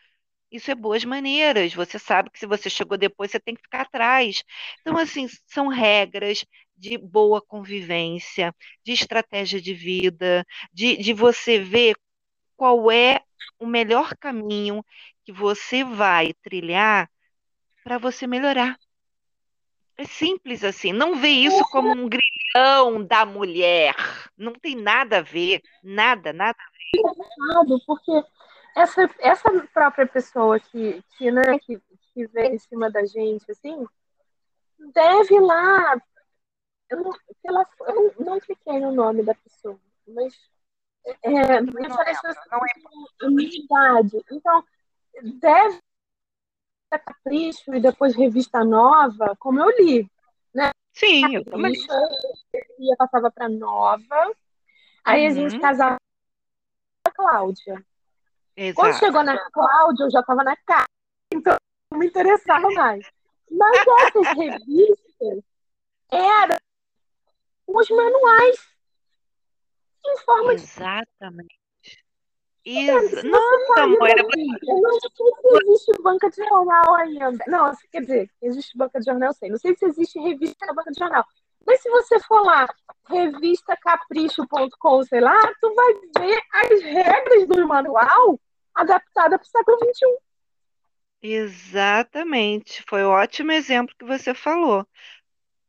[0.52, 1.74] Isso é boas maneiras.
[1.74, 4.44] Você sabe que se você chegou depois, você tem que ficar atrás.
[4.82, 8.54] Então, assim, são regras, de boa convivência,
[8.84, 11.96] de estratégia de vida, de, de você ver
[12.64, 13.22] qual é
[13.60, 14.86] o melhor caminho
[15.26, 17.12] que você vai trilhar
[17.84, 18.80] para você melhorar.
[19.98, 20.94] É simples assim.
[20.94, 23.94] Não vê isso como um grilhão da mulher.
[24.38, 25.62] Não tem nada a ver.
[25.84, 27.80] Nada, nada a ver.
[27.86, 28.24] Porque
[28.78, 31.78] essa, essa própria pessoa que, que, né, que,
[32.14, 33.86] que vem em cima da gente, assim,
[34.94, 36.02] deve lá
[36.90, 40.34] eu não, pela, eu não, não no nome da pessoa, mas
[41.22, 42.28] é, me parece
[43.22, 44.24] a minha idade.
[44.32, 44.64] Então,
[45.40, 45.78] deve
[46.92, 50.10] ser capricho e depois revista nova, como eu li.
[50.54, 50.72] Né?
[50.94, 51.74] Sim, eu também.
[52.54, 54.36] Eu passava para nova,
[55.04, 55.28] aí uhum.
[55.28, 55.98] a gente casava
[57.04, 57.86] com a Cláudia.
[58.56, 58.76] Exato.
[58.76, 60.88] Quando chegou na Cláudia, eu já estava na casa,
[61.34, 61.56] então
[61.92, 63.10] não me interessava mais.
[63.50, 65.44] Mas essas revistas
[66.12, 66.58] eram
[67.68, 68.73] os manuais
[70.06, 71.64] em forma Exatamente.
[72.66, 73.28] Isso.
[73.28, 74.22] Nossa, Moira.
[74.22, 77.44] Eu não sei se existe banca de jornal ainda.
[77.48, 79.50] Não, quer dizer, existe banca de jornal, eu sei.
[79.50, 81.26] Não sei se existe revista na banca de jornal.
[81.66, 82.68] Mas se você for lá,
[83.10, 88.40] revistacapricho.com, sei lá, tu vai ver as regras do manual
[88.74, 90.18] adaptada para o século XXI.
[91.22, 92.84] Exatamente.
[92.88, 94.86] Foi um ótimo exemplo que você falou.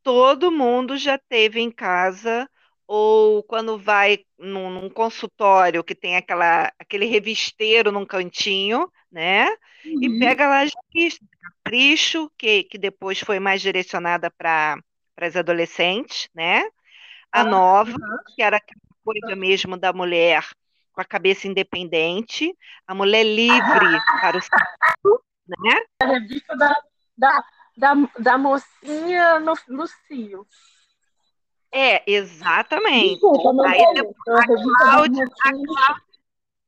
[0.02, 2.48] Todo mundo já teve em casa
[2.86, 9.46] ou quando vai num, num consultório que tem aquela, aquele revisteiro num cantinho, né?
[9.84, 10.18] E Uhum.
[10.18, 14.78] pega lá as revistas, Capricho, que, que depois foi mais direcionada para
[15.18, 16.62] as adolescentes, né?
[17.32, 17.96] A Ah, Nova,
[18.34, 20.46] que era aquela coisa mesmo da mulher
[20.92, 22.54] com a cabeça independente,
[22.86, 23.88] a mulher livre
[24.20, 25.80] para o sexo, né?
[26.00, 26.74] A revista da,
[27.16, 27.44] da,
[27.76, 30.46] da, da mocinha no, no cio.
[31.74, 33.14] É, exatamente.
[33.14, 35.24] Desculpa, não Aí depois A Cláudia,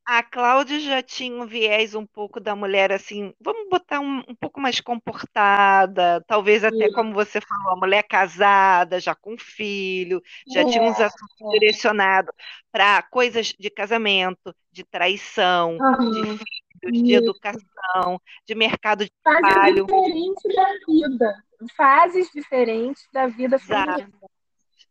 [0.09, 4.35] a Cláudia já tinha um viés um pouco da mulher assim, vamos botar um, um
[4.37, 10.64] pouco mais comportada, talvez até como você falou, a mulher casada, já com filho, já
[10.64, 11.51] tinha uns É, assuntos é.
[11.51, 12.33] direcionados
[12.71, 17.14] para coisas de casamento, de traição, de filhos, de Isso.
[17.14, 19.87] educação, de mercado de Fases trabalho.
[19.87, 21.45] diferentes da vida.
[21.77, 24.05] Fases diferentes da vida Exato.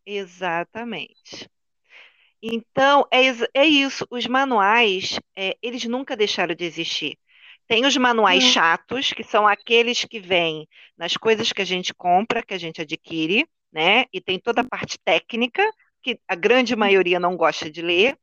[0.06, 1.50] Exatamente.
[2.40, 4.06] Então, é, é isso.
[4.08, 7.18] Os manuais, é, eles nunca deixaram de existir.
[7.66, 12.42] Tem os manuais chatos, que são aqueles que vêm nas coisas que a gente compra,
[12.42, 14.04] que a gente adquire, né?
[14.12, 15.68] E tem toda a parte técnica,
[16.00, 18.16] que a grande maioria não gosta de ler.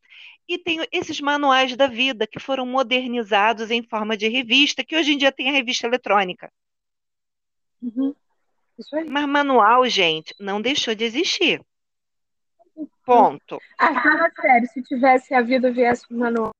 [0.47, 5.13] E tem esses manuais da vida, que foram modernizados em forma de revista, que hoje
[5.13, 6.49] em dia tem a revista eletrônica.
[7.81, 8.15] Uhum.
[9.09, 11.61] Mas manual, gente, não deixou de existir.
[13.05, 13.59] Ponto.
[13.77, 16.51] Ah, fala sério, se tivesse a vida viesse com manual.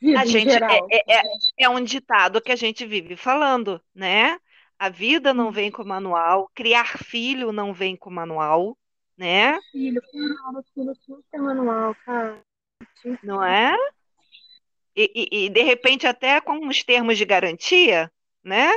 [0.00, 0.88] Vida A gente geral.
[0.90, 1.22] é, é,
[1.58, 4.38] é um ditado que a gente vive falando, né?
[4.78, 8.78] A vida não vem com manual, criar filho não vem com manual,
[9.16, 9.58] né?
[9.72, 12.40] Filho, cara, filho tinha que ter manual, cara.
[13.24, 13.74] Não é?
[14.94, 18.10] E, e, e, de repente até com os termos de garantia,
[18.42, 18.70] né?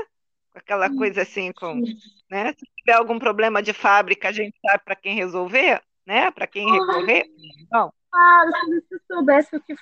[0.54, 1.82] Aquela coisa assim, com,
[2.30, 2.54] né?
[2.54, 6.30] Se tiver algum problema de fábrica, a gente sabe para quem resolver, né?
[6.32, 7.26] Para quem recorrer.
[7.72, 9.74] Bom, Ah, se você soubesse o que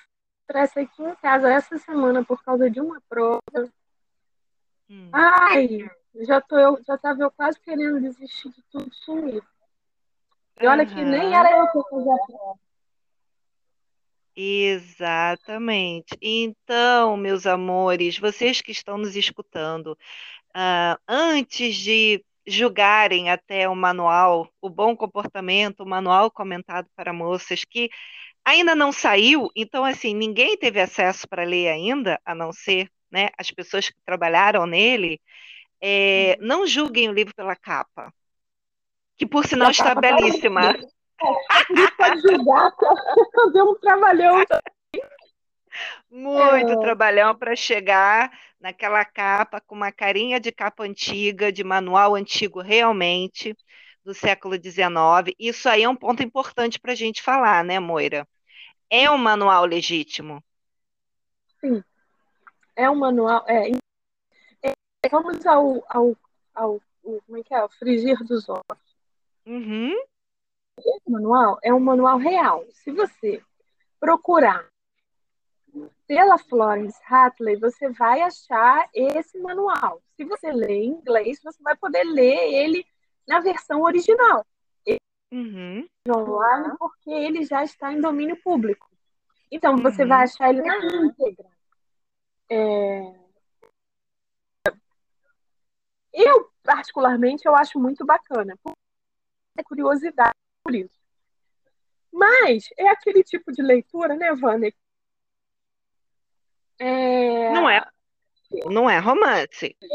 [0.47, 3.41] acontece aqui em casa essa semana por causa de uma prova.
[4.89, 5.89] hum, Ai,
[6.21, 9.43] já tô eu, já tava eu quase querendo desistir de tudo sumir.
[10.61, 12.59] E olha que nem era eu que fazia a prova.
[14.41, 16.17] Exatamente.
[16.21, 19.97] Então, meus amores, vocês que estão nos escutando,
[20.53, 27.63] ah, antes de julgarem até o manual, o bom comportamento, o manual comentado para moças,
[27.63, 27.89] que
[28.43, 33.29] ainda não saiu, então, assim, ninguém teve acesso para ler ainda, a não ser, né,
[33.37, 35.21] as pessoas que trabalharam nele,
[35.81, 38.11] é, não julguem o livro pela capa,
[39.17, 40.71] que por sinal está tá belíssima.
[40.71, 44.43] É, pode julgar, que deu um trabalhão.
[46.09, 46.77] Muito É.
[46.77, 53.55] trabalhão para chegar naquela capa com uma carinha de capa antiga, de manual antigo realmente,
[54.03, 55.35] do século XIX.
[55.37, 58.27] Isso aí é um ponto importante para a gente falar, né, Moira?
[58.89, 60.43] É um manual legítimo.
[61.61, 61.83] Sim,
[62.75, 63.45] é um manual.
[63.47, 63.69] É,
[64.63, 66.15] é, vamos ao, ao,
[66.55, 67.63] ao, como é que é?
[67.63, 68.63] O frigir dos ovos.
[69.45, 69.93] Uhum,
[70.79, 72.65] Esse manual é um manual real.
[72.71, 73.41] Se você
[73.99, 74.68] procurar
[76.07, 80.01] pela Florence Hatley, você vai achar esse manual.
[80.15, 82.85] Se você lê em inglês, você vai poder ler ele
[83.27, 84.45] na versão original,
[85.31, 88.89] uhum, online, porque ele já está em domínio público.
[89.51, 90.09] Então, você Uhum.
[90.09, 91.47] vai achar ele na íntegra.
[92.51, 93.15] É,
[96.11, 98.57] Eu, particularmente, eu acho muito bacana.
[99.55, 100.99] ter curiosidade por isso.
[102.11, 104.73] Mas é aquele tipo de leitura, né, Vânia?
[106.79, 107.51] É...
[107.53, 107.85] Não é,
[108.65, 109.75] não é romance.
[109.81, 109.87] É,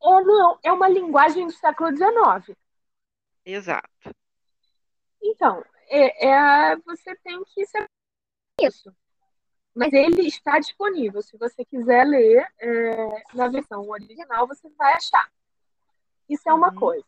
[0.00, 2.56] não, é uma linguagem do século XIX.
[3.44, 3.88] Exato.
[5.22, 7.88] Então, é, é- você tem que saber
[8.60, 8.94] isso.
[9.74, 11.22] Mas ele está disponível.
[11.22, 15.30] Se você quiser ler é, na versão original, você vai achar.
[16.28, 16.74] Isso é uma Uhum.
[16.74, 17.04] coisa.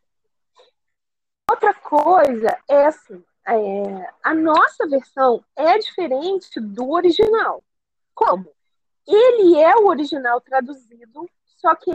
[1.51, 7.63] Outra coisa é assim: é, a nossa versão é diferente do original.
[8.15, 8.53] Como?
[9.07, 11.91] Ele é o original traduzido, só que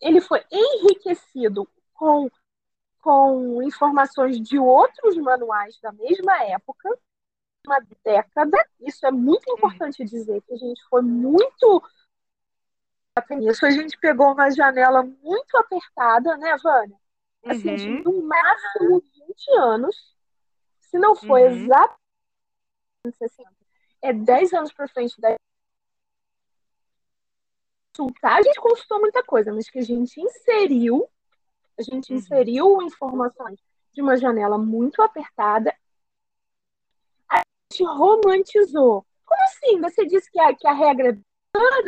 [0.00, 2.28] ele foi enriquecido com
[3.02, 6.88] com informações de outros manuais da mesma época,
[7.66, 8.56] uma década.
[8.80, 11.82] Isso é muito importante dizer que a gente foi muito
[13.40, 13.66] isso.
[13.66, 16.96] A gente pegou uma janela muito apertada, né, Vânia?
[17.44, 18.02] Assim, uhum.
[18.04, 20.16] no máximo 20 anos.
[20.78, 21.48] Se não foi uhum.
[21.48, 21.98] exatamente
[23.18, 23.50] 60,
[24.02, 25.34] é 10 anos para frente da
[27.94, 31.08] consultar, a gente consultou muita coisa, mas que a gente inseriu,
[31.78, 32.18] a gente uhum.
[32.18, 33.58] inseriu informações
[33.92, 35.74] de uma janela muito apertada,
[37.28, 39.04] a gente romantizou.
[39.24, 39.80] Como assim?
[39.80, 41.18] Você disse que a, que a regra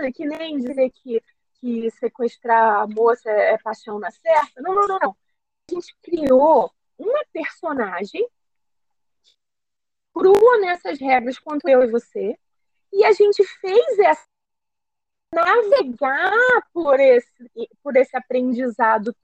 [0.01, 1.23] é que nem dizer que,
[1.55, 4.61] que sequestrar a moça é, é paixão na certa.
[4.61, 5.17] Não, não, não, não.
[5.71, 8.27] A gente criou uma personagem
[10.15, 12.39] crua nessas regras quanto eu e você,
[12.93, 14.25] e a gente fez essa
[15.35, 16.33] navegar
[16.73, 17.51] por esse,
[17.83, 19.15] por esse aprendizado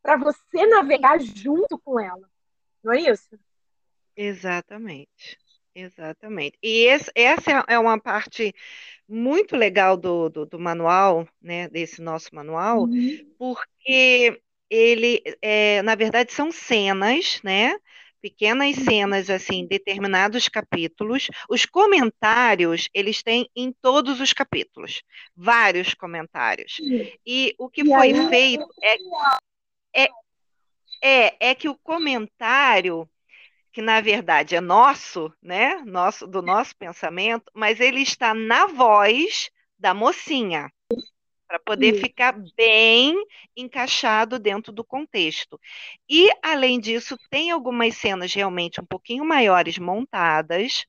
[0.00, 2.28] para você navegar junto com ela.
[2.84, 3.36] Não é isso?
[4.16, 5.36] Exatamente.
[5.74, 6.56] Exatamente.
[6.62, 8.54] E esse, essa é uma parte
[9.08, 13.34] muito legal do, do, do manual, né, desse nosso manual, uhum.
[13.36, 17.76] porque ele, é, na verdade, são cenas, né,
[18.24, 21.28] pequenas cenas assim, determinados capítulos.
[21.46, 25.02] Os comentários, eles têm em todos os capítulos,
[25.36, 26.78] vários comentários.
[27.26, 30.08] E o que foi feito é, é,
[31.02, 33.06] é, é que o comentário
[33.70, 39.50] que na verdade é nosso, né, nosso do nosso pensamento, mas ele está na voz
[39.78, 40.70] da mocinha
[41.46, 42.00] para poder Sim.
[42.00, 43.14] ficar bem
[43.56, 45.60] encaixado dentro do contexto.
[46.08, 50.84] E, além disso, tem algumas cenas realmente um pouquinho maiores montadas,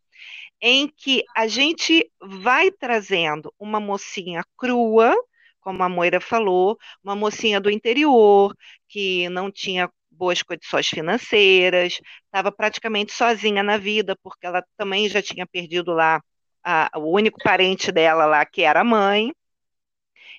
[0.61, 5.15] em que a gente vai trazendo uma mocinha crua,
[5.61, 8.55] como a Moira falou, uma mocinha do interior,
[8.87, 15.21] que não tinha boas condições financeiras, estava praticamente sozinha na vida, porque ela também já
[15.21, 16.21] tinha perdido lá
[16.63, 19.31] a, o único parente dela lá, que era a mãe.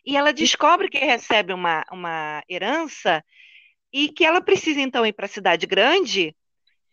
[0.06, 3.24] E ela descobre que recebe uma, uma herança
[3.92, 6.34] e que ela precisa então ir para a cidade grande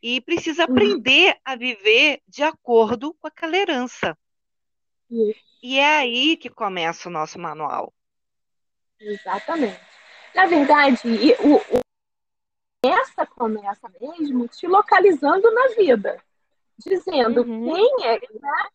[0.01, 0.71] e precisa uhum.
[0.71, 4.17] aprender a viver de acordo com aquela herança.
[5.61, 7.93] E é aí que começa o nosso manual.
[8.99, 9.79] Exatamente.
[10.33, 11.01] Na verdade,
[11.39, 11.79] o, o,
[12.83, 16.21] essa começa mesmo te localizando na vida,
[16.79, 17.73] dizendo uhum.
[17.73, 18.69] quem é, né?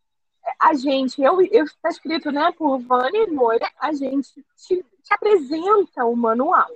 [0.59, 6.05] A gente, eu está escrito, né, por Vânia e Moira, a gente te, te, apresenta
[6.05, 6.71] o manual,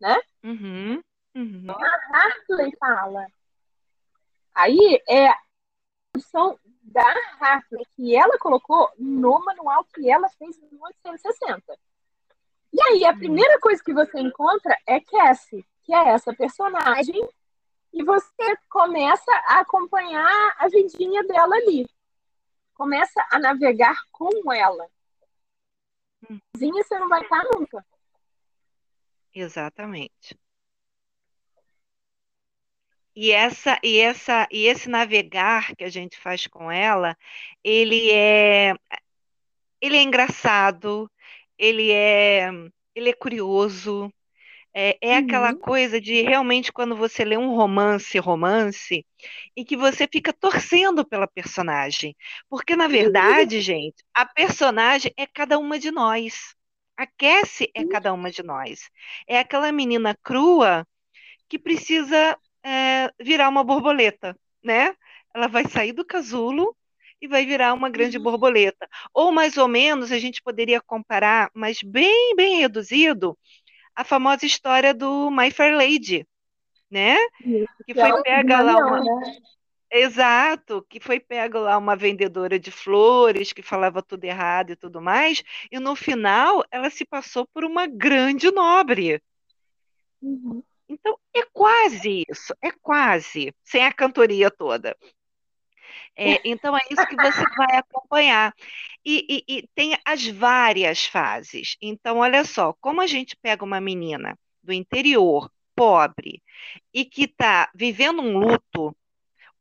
[0.00, 0.20] né?
[0.42, 1.02] Uhum,
[1.34, 1.66] uhum.
[1.70, 3.26] A Hartley fala.
[4.54, 5.38] Aí é a
[6.14, 11.78] função da Hartley, que ela colocou no manual que ela fez em 1860.
[12.72, 17.28] E aí, a primeira coisa que você encontra é Cassie, que é essa personagem,
[17.92, 21.86] e você começa a acompanhar a vidinha dela ali
[22.74, 24.88] começa a navegar com ela.
[26.56, 27.84] Sozinha você não vai estar nunca.
[29.34, 30.38] Exatamente.
[33.14, 37.16] E essa e essa e esse navegar que a gente faz com ela,
[37.62, 38.74] ele é
[39.80, 41.10] ele é engraçado,
[41.58, 42.48] ele é
[42.94, 44.12] ele é curioso,
[44.74, 45.24] é, é uhum.
[45.24, 49.06] aquela coisa de realmente quando você lê um romance, romance,
[49.56, 52.16] e que você fica torcendo pela personagem.
[52.48, 53.62] Porque, na verdade, uhum.
[53.62, 56.54] gente, a personagem é cada uma de nós.
[56.96, 58.90] A Cassie é cada uma de nós.
[59.26, 60.86] É aquela menina crua
[61.48, 64.94] que precisa é, virar uma borboleta, né?
[65.34, 66.76] Ela vai sair do casulo
[67.20, 68.24] e vai virar uma grande uhum.
[68.24, 68.88] borboleta.
[69.14, 73.38] Ou mais ou menos a gente poderia comparar, mas bem, bem reduzido,
[73.94, 76.26] a famosa história do My Fair Lady,
[76.90, 77.16] né?
[77.44, 79.00] Isso, que foi é pega lá uma.
[79.00, 79.36] Né?
[79.94, 85.02] Exato, que foi pega lá uma vendedora de flores que falava tudo errado e tudo
[85.02, 89.20] mais, e no final ela se passou por uma grande nobre.
[90.22, 90.62] Uhum.
[90.88, 94.96] Então é quase isso, é quase, sem a cantoria toda.
[96.16, 98.54] É, então é isso que você vai acompanhar.
[99.04, 101.76] E, e, e, tem as várias fases.
[101.80, 106.42] Então, olha só, como a gente pega uma menina do interior, pobre,
[106.92, 108.94] e que está vivendo um luto,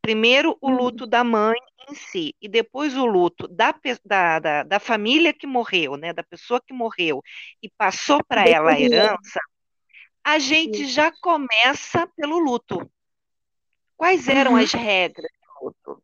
[0.02, 0.78] primeiro o uhum.
[0.78, 1.58] luto da mãe
[1.90, 3.74] em si, e depois o luto da,
[4.06, 7.24] da, da, da família que morreu, né, da pessoa que morreu,
[7.62, 9.40] e passou para ela a herança,
[10.24, 12.90] a gente já começa pelo luto.
[13.98, 14.58] Quais eram uhum.
[14.58, 16.04] as regras do luto?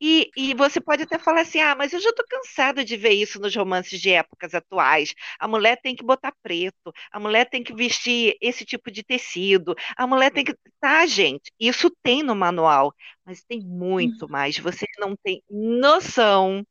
[0.00, 3.12] E, e você pode até falar assim: ah, mas eu já estou cansada de ver
[3.12, 5.12] isso nos romances de épocas atuais.
[5.38, 9.74] A mulher tem que botar preto, a mulher tem que vestir esse tipo de tecido,
[9.96, 10.54] a mulher tem que.
[10.80, 12.94] Tá, gente, isso tem no manual,
[13.24, 14.56] mas tem muito mais.
[14.58, 16.64] Vocês não têm noção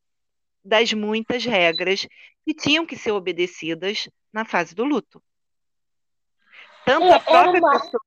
[0.63, 2.07] das muitas regras
[2.45, 5.21] que tinham que ser obedecidas na fase do luto.
[6.85, 8.01] Tanto É, a própria era uma- pessoa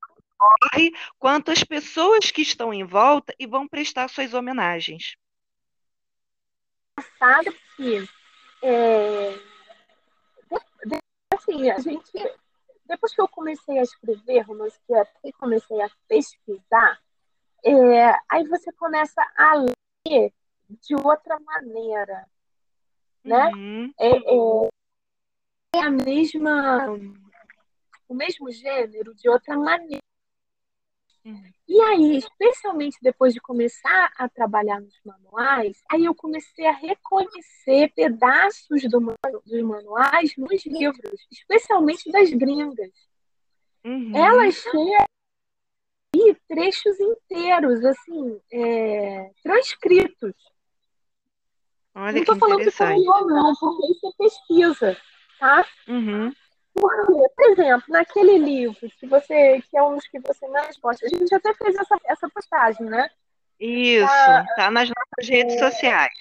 [1.19, 5.15] quanto as pessoas que estão em volta e vão prestar suas homenagens.
[7.17, 8.07] Sabe que
[8.63, 9.39] é,
[11.33, 12.11] assim, a gente
[12.91, 17.01] depois que eu comecei a escrever romance que até comecei a pesquisar,
[17.63, 20.33] é, aí você começa a ler
[20.69, 22.27] de outra maneira,
[23.23, 23.49] né?
[23.53, 24.69] Uhum, É, é,
[25.75, 26.85] é a mesma
[28.09, 30.01] o mesmo gênero de outra maneira.
[31.25, 31.51] Uhum.
[31.67, 37.91] E aí, especialmente depois de começar a trabalhar nos manuais, aí eu comecei a reconhecer
[37.95, 39.15] pedaços do
[39.45, 42.91] dos manuais nos livros, especialmente das gringas.
[43.83, 44.15] Uhum.
[44.15, 44.95] Elas têm
[46.15, 50.33] aí trechos inteiros, assim, é, transcritos.
[51.93, 54.97] Olha Não estou falando que foi eu, não, porque isso é pesquisa,
[55.39, 55.65] tá?
[55.87, 56.31] Uhum,
[56.81, 61.05] Porque, por exemplo, naquele livro que você, que é um dos que você mais gosta,
[61.05, 63.07] a gente até fez essa, essa postagem, né?
[63.59, 64.07] Isso,
[64.55, 66.13] tá nas nossas redes sociais.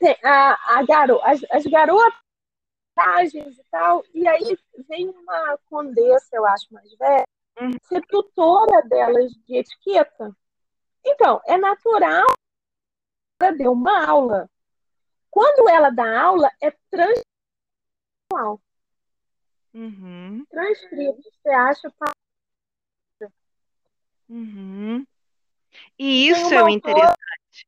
[0.00, 2.12] Tem a, a garo, as, as garotas
[3.32, 4.58] e tal, e aí
[4.88, 7.24] vem uma condessa, eu acho, mais velha,
[7.60, 7.72] Uhum.
[7.84, 10.34] ser tutora delas de etiqueta.
[11.04, 12.26] Então, é natural
[13.38, 14.50] que ela dê uma aula.
[15.30, 17.22] Quando ela dá aula, é transcrito.
[19.74, 21.92] Uhum, Transcrito, você acha?
[24.28, 25.06] Uhum.
[25.98, 27.66] E isso é o interessante.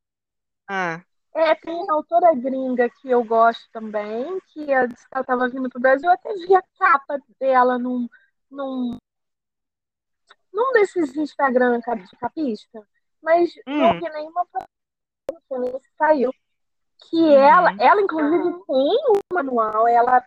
[0.68, 1.02] Ah,
[1.34, 5.68] É, tem uma autora gringa que eu gosto também, que ela que ela estava vindo
[5.68, 8.08] para o Brasil, eu até vi a capa dela num,
[8.50, 8.96] num,
[10.52, 12.86] num desses Instagram de capista,
[13.22, 14.00] mas não Hum.
[14.00, 16.32] vi nenhuma propaganda, nem saiu.
[17.10, 17.30] Que Uhum.
[17.30, 20.24] ela, ela inclusive tem um manual, ela,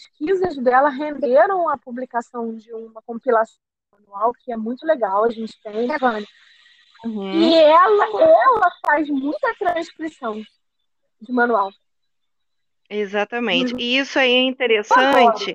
[0.00, 3.58] pesquisas dela renderam a publicação de uma compilação
[3.92, 6.26] manual, que é muito legal, a gente tem, né, Vânia?
[7.04, 7.32] uhum.
[7.32, 10.42] E ela, ela faz muita transcrição
[11.20, 11.70] de manual.
[12.88, 13.72] Exatamente.
[13.74, 13.80] Uhum.
[13.80, 15.54] E isso aí é interessante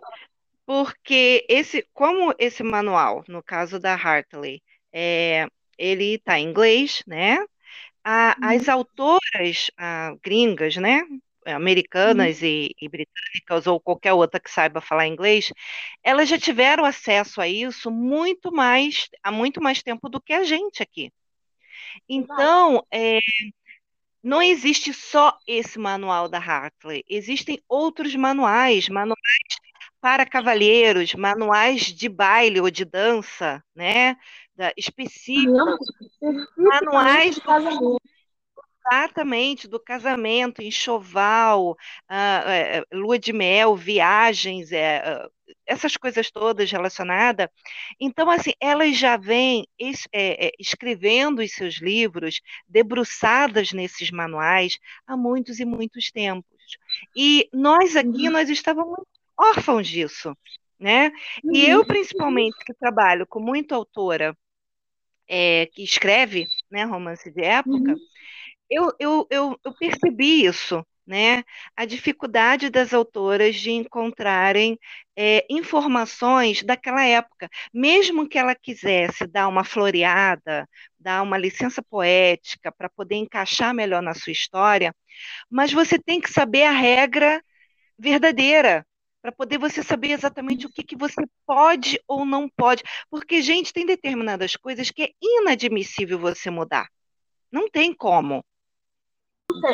[0.65, 7.37] porque esse, como esse manual, no caso da Hartley, é, ele está em inglês, né?
[8.03, 8.49] A- Uhum.
[8.49, 11.01] as autoras ah, gringas, né?
[11.45, 15.51] Americanas e, e britânicas, ou qualquer outra que saiba falar inglês,
[16.03, 20.43] elas já tiveram acesso a isso muito mais, há muito mais tempo do que a
[20.43, 21.11] gente aqui.
[22.09, 23.19] Então, é,
[24.23, 29.17] não existe só esse manual da Hartley, existem outros manuais, manuais
[30.01, 34.15] para cavalheiros, manuais de baile ou de dança, né?
[34.55, 35.77] Da, específicos,
[36.55, 38.01] Manuais de casamento.
[38.91, 41.75] Exatamente do casamento, enxoval,
[42.07, 45.27] ah, é, é, lua de mel, viagens, ah,
[45.65, 47.49] essas coisas todas relacionadas.
[47.99, 50.07] Então, assim, elas já vêm es-
[50.59, 54.77] escrevendo os seus livros, debruçadas nesses manuais
[55.07, 56.55] há muitos e muitos tempos.
[57.15, 58.29] E nós aqui, Uhum.
[58.29, 58.99] nós estávamos
[59.37, 60.35] órfãos disso,
[60.79, 61.11] né?
[61.49, 61.85] E eu, Uhum.
[61.85, 64.35] principalmente, que trabalho com muita autora
[65.27, 68.07] é, que escreve, né, romance de época, Uhum.
[68.69, 71.43] Eu, eu, eu, eu percebi isso, né?
[71.75, 74.79] A dificuldade das autoras de encontrarem
[75.15, 77.49] é, informações daquela época.
[77.73, 80.67] Mesmo que ela quisesse dar uma floreada,
[80.99, 84.93] dar uma licença poética para poder encaixar melhor na sua história,
[85.49, 87.41] mas você tem que saber a regra
[87.97, 88.85] verdadeira.
[89.21, 92.83] Para poder você saber exatamente o que, que você pode ou não pode.
[93.09, 96.87] Porque, gente, tem determinadas coisas que é inadmissível você mudar.
[97.51, 98.43] Não tem como.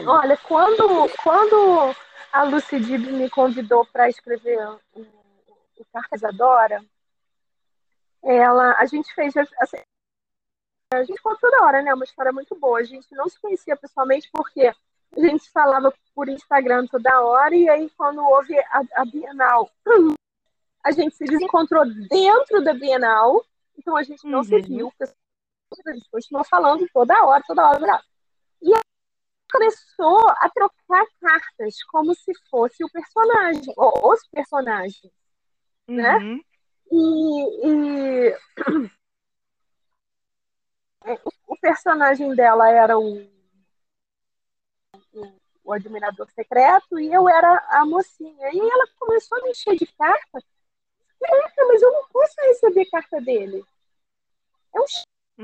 [0.08, 1.96] Olha, quando, quando
[2.32, 4.58] a Lucy Dib me convidou para escrever
[4.94, 6.84] o, o Cartas Adora,
[8.24, 9.36] ela, a gente fez.
[9.38, 9.78] Assim,
[10.94, 11.94] a gente conta toda hora, né?
[11.94, 12.80] Uma história muito boa.
[12.80, 17.68] A gente não se conhecia pessoalmente porque a gente falava por Instagram toda hora, e
[17.70, 19.70] aí, quando houve a, a Bienal,
[20.86, 23.44] a gente se desencontrou dentro da Bienal,
[23.78, 24.62] então a gente não se Uhum.
[24.62, 27.80] viu, a gente continuou falando toda hora, toda hora.
[27.80, 28.04] toda hora.
[28.62, 28.82] E aí
[29.52, 35.12] começou a trocar cartas como se fosse o personagem, ou os personagens.
[35.88, 36.18] Né?
[36.18, 36.42] Uhum.
[36.92, 38.38] E, e-
[41.06, 43.22] é, o personagem dela era o,
[45.14, 45.34] o,
[45.64, 48.50] o, admirador secreto e eu era a mocinha.
[48.54, 50.44] E ela começou a me encher de carta.
[51.20, 53.64] Caraca, mas eu não posso receber carta dele.
[54.74, 54.86] É um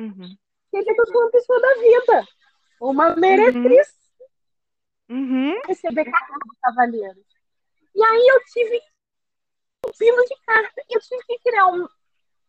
[0.01, 0.37] uhum.
[0.73, 2.27] Ele é uma pessoa da vida.
[2.79, 3.95] Uma meretriz.
[5.09, 5.61] Uhum.
[5.67, 7.25] Receber carta do cavaleiro.
[7.95, 8.81] E aí eu tive
[9.85, 10.83] um pino de carta.
[10.89, 11.87] Eu tive que criar um,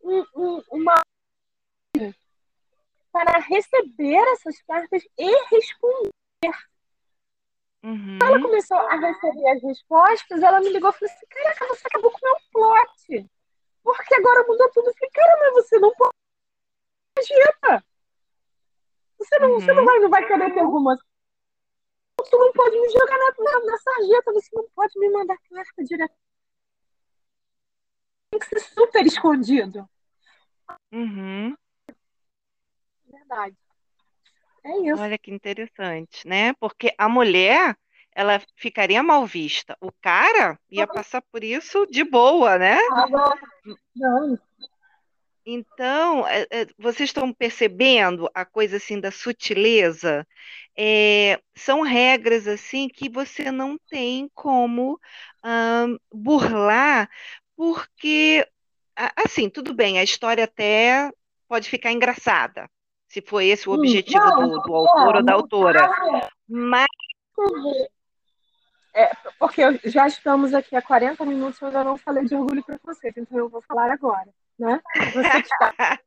[0.02, 1.00] um, um, uma
[3.12, 6.12] para receber essas cartas e responder.
[7.82, 8.18] Uhum.
[8.18, 11.86] Quando ela começou a receber as respostas, ela me ligou e falou assim: Caraca, você
[11.86, 13.30] acabou com o meu plot.
[13.82, 14.88] Porque agora mudou tudo.
[14.88, 16.14] Eu falei: Cara, mas você não pode.
[17.16, 17.84] Imagina!
[19.18, 19.60] Você não, uhum.
[19.60, 20.96] você não, vai, não vai querer ter alguma.
[22.20, 25.84] Você não pode me jogar na, na, na sarjeta, você não pode me mandar carta
[25.84, 26.14] direto.
[28.30, 29.88] Tem que ser super escondido.
[30.92, 31.56] Uhum.
[33.06, 33.56] Verdade.
[34.64, 35.00] É isso.
[35.00, 36.52] Olha que interessante, né?
[36.54, 37.76] Porque a mulher,
[38.14, 39.76] ela ficaria mal vista.
[39.80, 42.78] O cara ia passar por isso de boa, né?
[43.96, 44.38] Não.
[45.50, 50.26] Então, é, é, vocês estão percebendo a coisa assim da sutileza?
[50.76, 55.00] É, são regras assim que você não tem como
[56.12, 57.08] burlar,
[57.56, 58.46] porque
[59.24, 61.10] assim, tudo bem, a história até
[61.48, 62.68] pode ficar engraçada,
[63.06, 65.90] se foi esse o objetivo não, do, do autor ou da autora.
[66.46, 66.86] Mas.
[68.94, 72.60] É, porque já estamos aqui há 40 minutos e eu ainda não falei de orgulho
[72.60, 74.28] e preconceito, então eu vou falar agora,
[74.58, 74.80] né?
[75.12, 75.74] Você está...
[75.78, 75.98] é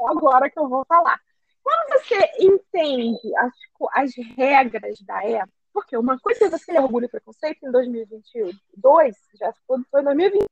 [0.08, 1.20] agora que eu vou falar.
[1.62, 3.52] Quando você entende as,
[3.92, 9.16] as regras da época, porque uma coisa é você ler orgulho e preconceito em 2022,
[9.34, 10.44] já foi 2020,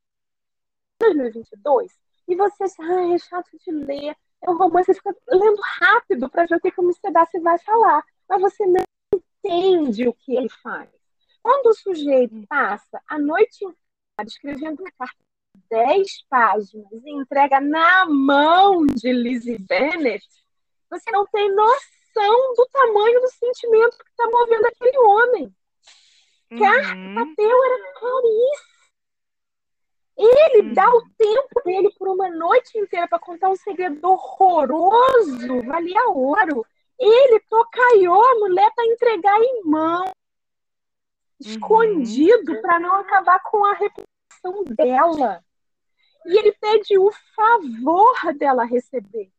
[1.01, 1.93] 2022,
[2.29, 6.47] e você, ah, é chato de ler, é um romance, você fica lendo rápido para
[6.47, 7.41] ver o que, o Mr.
[7.41, 8.05] vai falar.
[8.29, 8.83] Mas você não
[9.15, 10.89] entende o que ele faz.
[11.43, 15.17] Quando o sujeito passa a noite inteira escrevendo uma carta
[15.73, 20.23] de 10 páginas e entrega na mão de Lizzie Bennet,
[20.91, 25.55] você não tem noção do tamanho do sentimento que está movendo aquele homem.
[26.51, 26.59] Uhum.
[26.59, 28.73] Carta papel era caríssimo
[30.15, 30.75] ele hum.
[30.75, 36.65] dá o tempo dele por uma noite inteira para contar um segredo horroroso, valia ouro.
[36.99, 40.05] Ele tocaiou a mulher para entregar em mão,
[41.41, 42.61] escondido, uhum.
[42.61, 45.43] para não acabar com a reputação dela.
[46.27, 49.31] E ele pede o favor dela receber.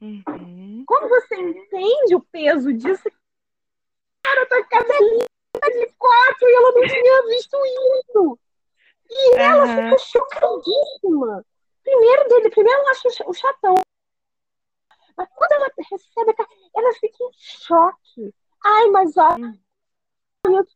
[0.00, 0.84] Uhum.
[0.86, 3.04] Como você entende o peso disso?
[4.22, 5.26] Cara, tá cabelinha
[5.70, 8.38] de quatro e ela não tinha visto isso.
[9.10, 9.40] E uhum.
[9.40, 11.44] ela fica chocadíssima.
[11.82, 13.74] Primeiro dele, primeiro ela acha o chatão.
[15.16, 16.34] Mas quando ela recebe
[16.76, 18.34] ela fica em choque.
[18.64, 19.36] Ai, mas ó.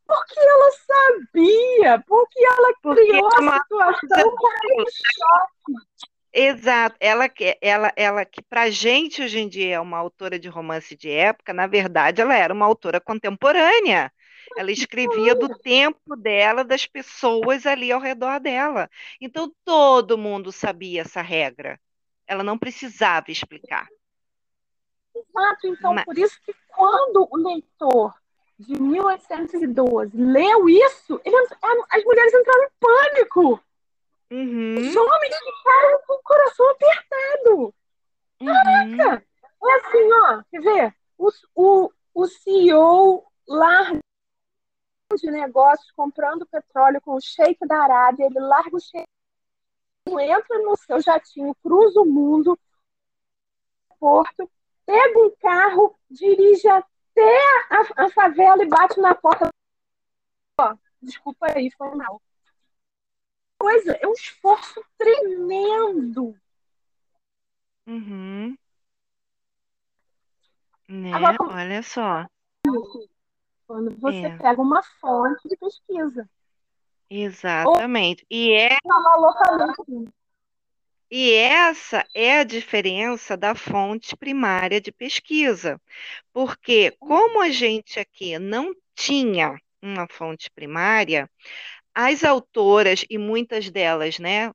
[0.07, 3.57] Porque ela sabia, porque ela porque criou é uma...
[3.57, 5.87] a situação com choque.
[6.35, 10.49] Exato, ela que ela, ela que para gente hoje em dia é uma autora de
[10.49, 14.11] romance de época, na verdade ela era uma autora contemporânea.
[14.57, 18.91] Ela escrevia do tempo dela, das pessoas ali ao redor dela.
[19.20, 21.79] Então todo mundo sabia essa regra.
[22.27, 23.87] Ela não precisava explicar.
[25.14, 26.05] Exato, então Mas...
[26.05, 28.14] por isso que quando o leitor
[28.63, 31.37] de 1812 leu isso, ele,
[31.91, 33.61] as mulheres entraram em pânico.
[34.31, 34.75] Uhum.
[34.77, 37.75] Os homens ficaram com o coração apertado.
[38.41, 38.47] Uhum.
[38.47, 39.27] Caraca!
[39.65, 40.95] É assim, ó, quer ver?
[41.19, 44.01] O, o, o CEO larga
[45.17, 49.07] de negócios comprando petróleo com o sheik da Arábia, ele larga o sheik,
[50.09, 52.59] entra no seu jatinho, cruza o mundo,
[54.01, 54.51] porto,
[54.87, 56.69] pega um carro, dirige
[57.13, 59.49] até a, a favela e bate na porta.
[60.59, 62.21] Ó, desculpa aí, foi mal.
[63.59, 66.37] Coisa, é um esforço tremendo.
[67.87, 68.57] Uhum.
[70.89, 71.13] Né?
[71.13, 72.27] Agora, Olha só.
[73.67, 74.37] Quando você é.
[74.37, 76.29] pega uma fonte de pesquisa.
[77.09, 78.27] Exatamente.
[78.31, 78.77] Ou e é.
[81.15, 85.79] E essa é a diferença da fonte primária de pesquisa.
[86.33, 91.29] Porque, como a gente aqui não tinha uma fonte primária,
[91.95, 94.53] as autoras, e muitas delas, né,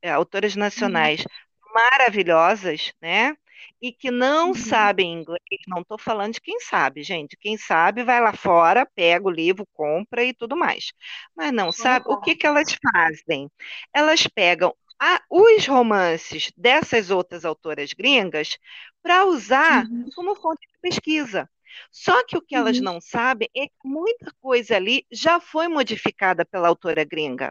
[0.00, 0.60] eh, autoras uhum.
[0.60, 1.74] nacionais uhum.
[1.74, 3.36] maravilhosas, né,
[3.82, 4.54] e que não uhum.
[4.54, 7.36] sabem inglês, não estou falando de quem sabe, gente.
[7.36, 10.92] Quem sabe vai lá fora, pega o livro, compra e tudo mais.
[11.36, 13.50] Mas não sabe, o que, que elas fazem?
[13.92, 18.58] Elas pegam a, os romances dessas outras autoras gringas
[19.02, 20.08] para usar Uhum.
[20.14, 21.48] como fonte de pesquisa.
[21.90, 22.84] Só que o que elas Uhum.
[22.84, 27.50] não sabem é que muita coisa ali já foi modificada pela autora gringa.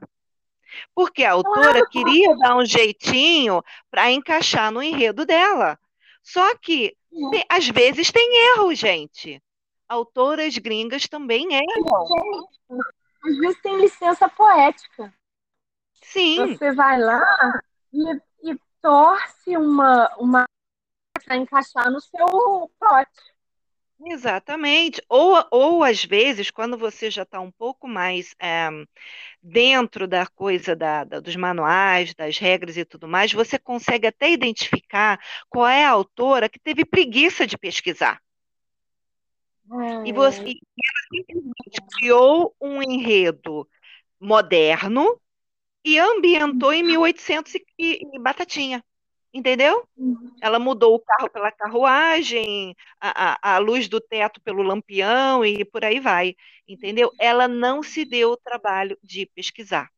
[0.94, 5.80] Porque a autora queria dar um jeitinho para encaixar no enredo dela.
[6.22, 7.32] Só que, Uhum.
[7.32, 9.42] tem- às vezes, tem erro, gente.
[9.88, 12.06] Autoras gringas também erram.
[13.24, 15.12] Às vezes tem licença poética.
[16.12, 17.62] Sim, Você vai lá
[17.94, 20.46] e, e torce uma, uma
[21.26, 23.10] para encaixar no seu plot.
[24.06, 25.02] exatamente.
[25.10, 28.70] Ou, ou, às vezes, quando você já está um pouco mais eh,
[29.42, 34.32] dentro da coisa da, da- dos manuais, das regras e tudo mais, você consegue até
[34.32, 38.22] identificar qual é a autora que teve preguiça de pesquisar.
[40.06, 43.68] E você e ela simplesmente criou um enredo
[44.20, 45.20] moderno
[45.84, 48.84] e ambientou em 1800 e, e, batatinha.
[49.32, 49.88] Entendeu?
[50.42, 55.64] Ela mudou o carro pela carruagem, a, a, a luz do teto pelo lampião e
[55.64, 56.36] por aí vai.
[56.68, 57.12] Entendeu?
[57.20, 59.90] Ela não se deu o trabalho de pesquisar.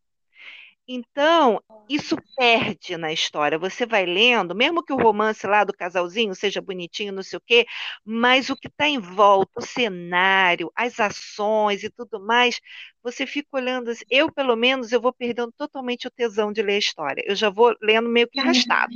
[0.87, 3.57] Então, isso perde na história.
[3.57, 7.41] Você vai lendo, mesmo que o romance lá do casalzinho seja bonitinho, não sei o
[7.45, 7.65] quê,
[8.03, 12.59] mas o que está em volta, o cenário, as ações e tudo mais,
[13.03, 13.89] você fica olhando.
[13.91, 17.23] assim, Eu, pelo menos, eu vou perdendo totalmente o tesão de ler a história.
[17.25, 18.93] Eu já vou lendo meio que arrastado,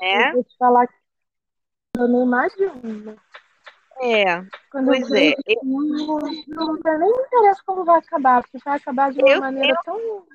[0.00, 0.28] né?
[0.28, 0.94] Eu vou te falar que
[1.98, 3.16] eu nem mais de uma.
[4.00, 5.34] É, Quando pois eu é.
[5.36, 9.78] vejo, não, nem me interessa como vai acabar, porque vai acabar de uma Eu maneira
[9.84, 10.26] tão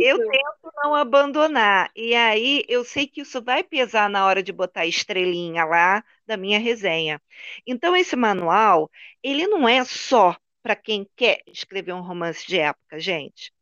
[0.00, 0.30] Eu difícil.
[0.30, 1.90] tento não abandonar.
[1.94, 6.04] E aí eu sei que isso vai pesar na hora de botar a estrelinha lá
[6.26, 7.20] da minha resenha.
[7.66, 8.90] Então esse manual,
[9.22, 13.52] ele não é só para quem quer escrever um romance de época, gente.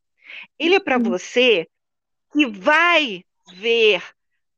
[0.59, 1.03] Ele é para Uhum.
[1.05, 1.69] você
[2.33, 4.03] que vai ver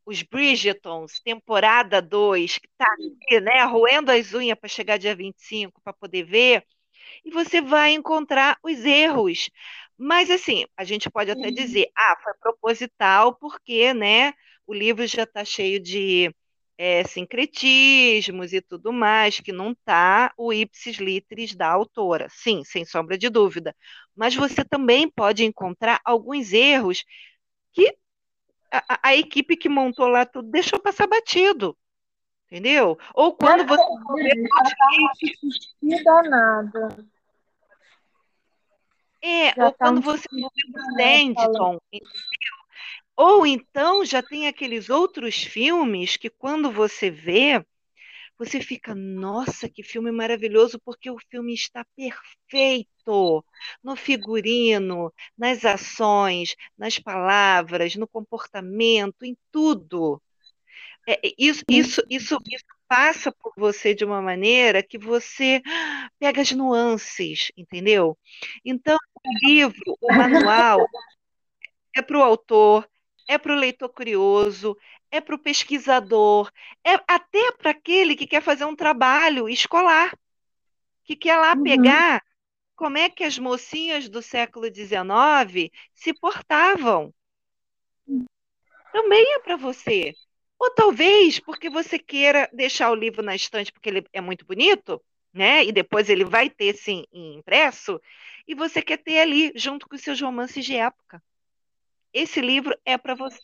[0.06, 5.80] os Bridgertons, temporada 2, que está aqui, né, roendo as unhas para chegar dia 25
[5.82, 6.64] para poder ver,
[7.24, 9.50] e você vai encontrar os erros.
[9.96, 14.32] Mas assim, a gente pode até dizer, ah, foi proposital, porque, né,
[14.66, 16.34] o livro já está cheio de
[16.76, 22.28] é, sincretismos e tudo mais, que não está o ipsis literis da autora.
[22.30, 23.74] Sim, sem sombra de dúvida.
[24.14, 27.04] Mas você também pode encontrar alguns erros
[27.72, 27.96] que
[28.76, 31.76] a, a equipe que montou lá tudo deixou passar batido.
[32.46, 32.98] Entendeu?
[33.14, 33.82] Ou quando você
[35.82, 37.06] Não nada.
[39.22, 40.28] É, Já ou tá quando um você
[41.22, 41.80] entendeu?
[43.16, 47.64] Ou então já tem aqueles outros filmes que quando você vê,
[48.38, 53.44] você fica, nossa, que filme maravilhoso, porque o filme está perfeito
[53.82, 60.20] no figurino, nas ações, nas palavras, no comportamento, em tudo.
[61.06, 65.60] É, é, isso, isso, isso, isso passa por você de uma maneira que você
[66.18, 68.18] pega as nuances, entendeu?
[68.64, 70.86] Então, o livro, o manual,
[71.96, 72.88] é para o autor,
[73.28, 74.76] é para o leitor curioso,
[75.14, 76.50] é para o pesquisador,
[76.84, 80.16] é até para aquele que quer fazer um trabalho escolar,
[81.04, 81.62] que quer lá Uhum.
[81.64, 82.22] pegar
[82.76, 87.14] como é que as mocinhas do século XIX se portavam.
[88.92, 90.14] Também é para você.
[90.58, 95.02] Ou talvez porque você queira deixar o livro na estante porque ele é muito bonito,
[95.32, 95.64] né?
[95.64, 98.00] E depois ele vai ter sim impresso,
[98.46, 101.22] e você quer ter ali junto com os seus romances de época.
[102.12, 103.40] Esse livro é para você.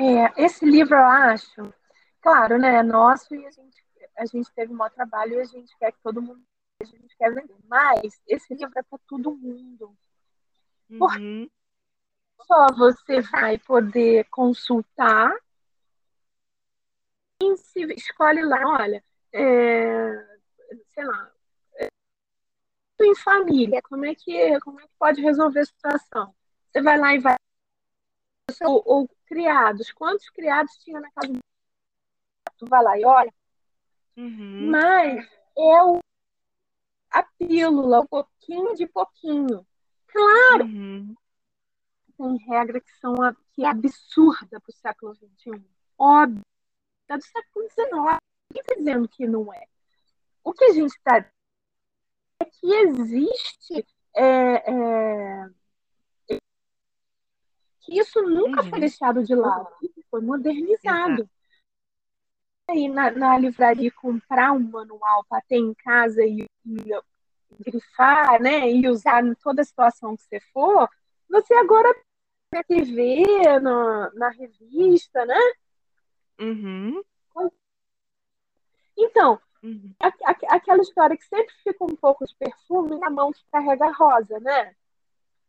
[0.00, 1.74] É, esse livro eu acho,
[2.22, 3.84] claro, né, é nosso e a gente,
[4.16, 6.42] a gente teve um maior trabalho e a gente quer que todo mundo,
[6.80, 7.54] a gente quer vender.
[7.68, 9.94] Mas esse livro é para todo mundo.
[10.98, 11.50] Por Uhum,
[12.46, 15.32] só você vai poder consultar
[17.42, 20.26] e se escolhe lá, olha, é,
[20.88, 21.30] sei lá,
[23.02, 26.34] em família, como é que como é que pode resolver a situação?
[26.70, 27.39] Você vai lá e vai
[28.62, 31.40] ou, ou criados, quantos criados tinha na casa do
[32.58, 33.32] tu vai lá e olha,
[34.16, 35.26] uhum, mas
[35.56, 35.98] é o,
[37.10, 39.66] a pílula, um pouquinho de pouquinho.
[40.06, 41.14] Claro, uhum,
[42.20, 43.14] tem regra que são
[43.52, 45.64] que é absurda para o século XXI.
[45.98, 46.44] Óbvio.
[47.08, 47.88] É do século XIX.
[47.90, 49.66] Ninguém está dizendo que não é.
[50.44, 55.50] O que a gente está é que existe é, é,
[57.88, 58.80] isso nunca foi uhum.
[58.80, 59.68] deixado de lado,
[60.10, 61.22] foi modernizado.
[61.22, 61.30] Exato.
[62.72, 66.84] Ir na, na livraria comprar um manual para ter em casa e, e
[67.58, 70.88] grifar, né, e usar em toda situação que você for,
[71.28, 71.92] você agora
[72.52, 73.24] na TV,
[73.60, 75.38] no, na revista, né?
[76.40, 77.02] Uhum.
[78.96, 79.94] Então, Uhum.
[80.00, 83.86] a- a- aquela história que sempre fica um pouco de perfume na mão que carrega
[83.86, 84.74] a rosa, né?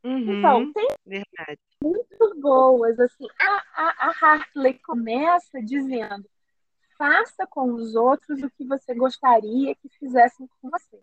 [0.04, 0.74] Então, Uhum.
[0.74, 1.60] tem Verdade.
[1.82, 3.28] muito boas, assim.
[3.40, 6.30] A, a, a Hartley começa dizendo:
[6.98, 11.02] faça com os outros o que você gostaria que fizessem com você.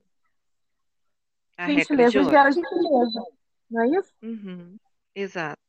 [1.57, 3.24] A Gentileza gera gentileza.
[3.70, 4.12] Não é isso?
[4.22, 4.76] Uhum.
[5.14, 5.61] Exato.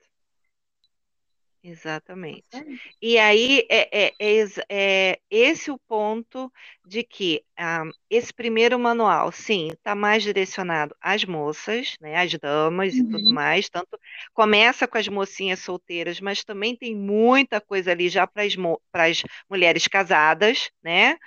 [1.62, 2.64] Exatamente.
[2.66, 2.90] Isso.
[3.02, 6.52] E aí é, é- é é esse o ponto
[6.86, 12.98] de que ah, esse primeiro manual, sim, está mais direcionado às moças, né, às damas
[12.98, 13.34] e tudo Uhum.
[13.34, 13.70] mais.
[13.70, 14.00] Tanto
[14.34, 19.86] começa com as mocinhas solteiras, mas também tem muita coisa ali já para as mulheres
[19.88, 21.18] casadas, né?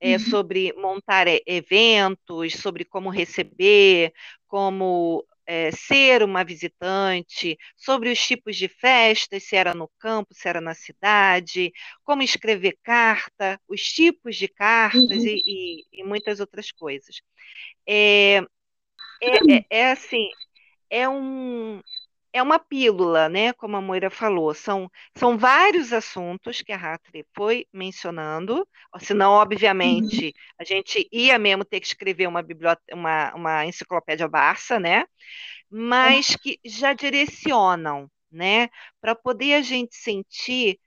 [0.00, 0.18] É, Uhum.
[0.18, 4.12] sobre montar é, eventos, sobre como receber,
[4.46, 10.48] como é, ser uma visitante, sobre os tipos de festas, se era no campo, se
[10.48, 11.72] era na cidade,
[12.04, 15.24] como escrever carta, os tipos de cartas Uhum.
[15.24, 17.16] e, e- e muitas outras coisas.
[17.88, 18.38] É,
[19.22, 20.28] é, é, é assim,
[20.90, 21.82] é um,
[22.36, 23.52] é uma pílula, né?
[23.54, 28.66] Como a Moira falou, são, são vários assuntos que a Hartley foi mencionando,
[29.00, 29.32] senão,
[29.82, 30.22] Uhum.
[30.22, 35.04] obviamente, a gente ia mesmo ter que escrever uma, biblioteca, uma, uma enciclopédia Barça, né?
[35.70, 38.68] Mas que já direcionam, né?
[39.00, 40.78] Para poder a gente sentir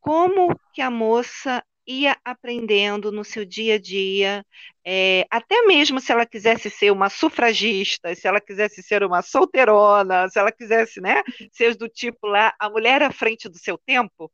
[0.00, 4.44] como que a moça ia aprendendo no seu dia a dia,
[4.84, 10.28] é, até mesmo se ela quisesse ser uma sufragista, se ela quisesse ser uma solteirona,
[10.28, 11.22] se ela quisesse, né,
[11.52, 14.30] ser do tipo lá, a mulher à frente do seu tempo,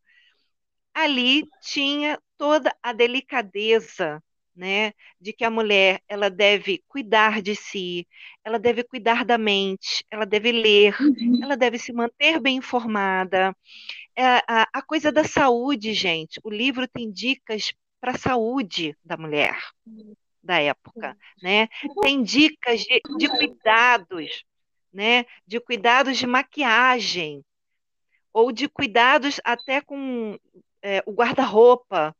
[0.95, 4.23] ali tinha toda a delicadeza,
[4.55, 8.07] né, de que a mulher ela deve cuidar de si,
[8.45, 11.41] ela deve cuidar da mente, ela deve ler, Uhum.
[11.41, 13.55] ela deve se manter bem informada,
[14.25, 16.41] a, a coisa da saúde, gente.
[16.45, 19.57] O livro tem dicas para a saúde da mulher
[20.43, 21.69] da época, né?
[22.03, 24.45] Tem dicas de, de cuidados,
[24.93, 25.25] né?
[25.47, 27.43] De cuidados de maquiagem
[28.33, 30.39] ou de cuidados até com
[30.83, 32.15] é, o guarda-roupa,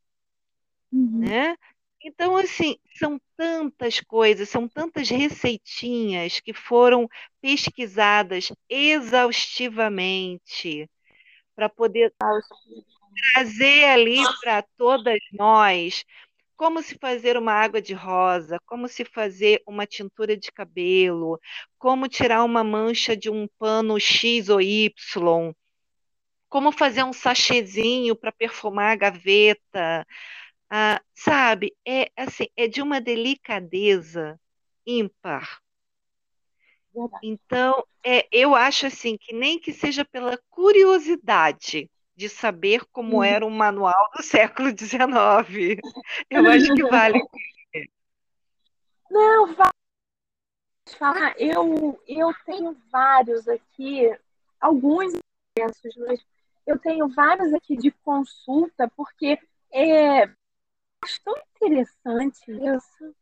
[0.93, 1.21] Uhum.
[1.21, 1.57] né?
[2.03, 7.09] Então, assim, são tantas coisas, são tantas receitinhas que foram
[7.41, 10.89] pesquisadas exaustivamente
[11.59, 12.15] para poder
[13.35, 16.05] trazer ali para todas nós
[16.57, 21.39] como se fazer uma água de rosa, como se fazer uma tintura de cabelo,
[21.77, 25.53] como tirar uma mancha de um pano X ou Y,
[26.49, 30.07] como fazer um sachêzinho para perfumar a gaveta,
[30.71, 31.77] ah, sabe?
[31.87, 34.39] É assim, é de uma delicadeza
[34.87, 35.61] ímpar.
[36.95, 37.27] Verdade.
[37.27, 43.25] Então, é, eu acho assim que nem que seja pela curiosidade de saber como Uhum.
[43.25, 45.81] era um manual do século XIX,
[46.31, 47.23] eu acho que vale.
[49.11, 49.69] Não, vai
[50.99, 51.35] falar.
[51.39, 54.11] Eu, eu tenho vários aqui,
[54.61, 55.13] alguns
[55.99, 56.25] mas
[56.67, 59.39] eu tenho vários aqui de consulta, porque
[59.73, 60.27] é
[61.25, 63.15] tão interessante isso.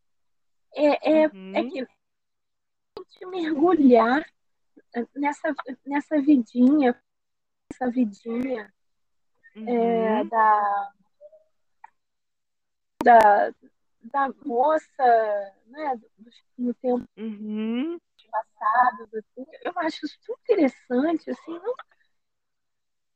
[0.75, 1.57] É, é, Uhum.
[1.57, 1.96] é que
[2.99, 4.25] gente mergulhar
[5.15, 7.01] nessa, nessa vidinha,
[7.73, 8.73] essa vidinha
[9.57, 10.29] é, Uhum.
[10.29, 10.93] da,
[13.03, 13.55] da,
[14.05, 16.01] da moça, né,
[16.59, 17.99] no tempo Uhum.
[18.31, 21.75] passados, assim, eu acho isso tão interessante, assim, não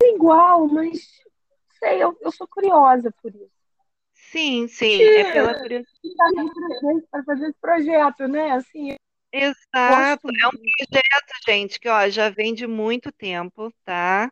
[0.03, 1.23] é igual, mas
[1.79, 3.51] sei, eu, eu sou curiosa por isso.
[4.15, 7.09] Sim, sim, é pela curiosidade.
[7.11, 8.53] Para fazer esse projeto, né?
[8.53, 8.95] Assim,
[9.33, 14.31] Exato, é um projeto, gente, que ó, já vem de muito tempo, tá?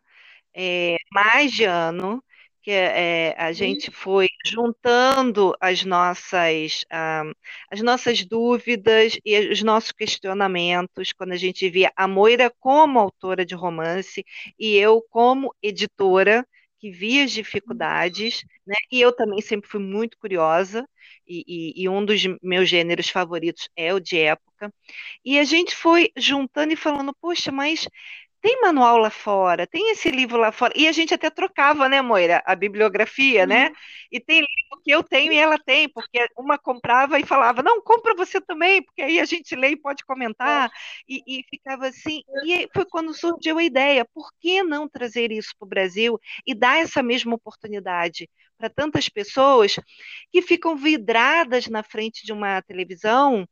[0.53, 2.23] É, mais de ano,
[2.61, 7.23] que é, a gente foi juntando as nossas, ah,
[7.71, 13.45] as nossas dúvidas e os nossos questionamentos, quando a gente via a Moira como autora
[13.45, 14.25] de romance
[14.59, 16.45] e eu como editora,
[16.79, 18.75] que via as dificuldades, né?
[18.91, 20.87] E eu também sempre fui muito curiosa,
[21.27, 21.43] e,
[21.77, 24.73] e- e um dos meus gêneros favoritos é o de época.
[25.25, 27.87] E a gente foi juntando e falando, poxa, mas
[28.41, 30.73] tem manual lá fora, tem esse livro lá fora.
[30.75, 33.71] E a gente até trocava, né, Moira, a bibliografia, né?
[34.11, 37.81] E tem livro que eu tenho e ela tem, porque uma comprava e falava, não,
[37.81, 40.69] compra você também, porque aí a gente lê e pode comentar.
[41.07, 42.21] E, e ficava assim.
[42.41, 46.53] E foi quando surgiu a ideia, por que não trazer isso para o Brasil e
[46.55, 49.75] dar essa mesma oportunidade para tantas pessoas
[50.31, 53.47] que ficam vidradas na frente de uma televisão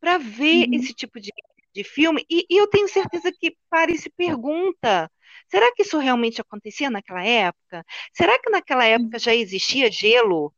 [0.00, 0.74] para ver Uhum.
[0.74, 1.32] esse tipo de,
[1.74, 2.24] de filme.
[2.30, 5.10] E, e eu tenho certeza que para e se pergunta.
[5.48, 7.84] Será que isso realmente acontecia naquela época?
[8.12, 10.54] Será que naquela época já existia gelo?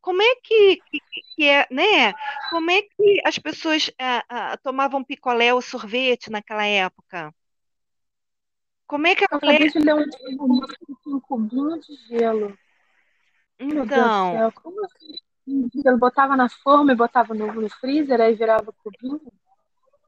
[0.00, 1.00] Como é que, que,
[1.36, 2.12] que é, né?
[2.50, 7.32] Como é que as pessoas ah, ah, tomavam picolé ou sorvete naquela época?
[8.86, 9.60] Como é que a Eu mulher.
[9.62, 12.58] acabei de ler um livro tinha um cubinho de gelo.
[13.60, 15.12] Meu Deus do Então, céu, como assim?
[15.46, 19.20] Ele botava na forma e botava no, no freezer, aí virava cubinho?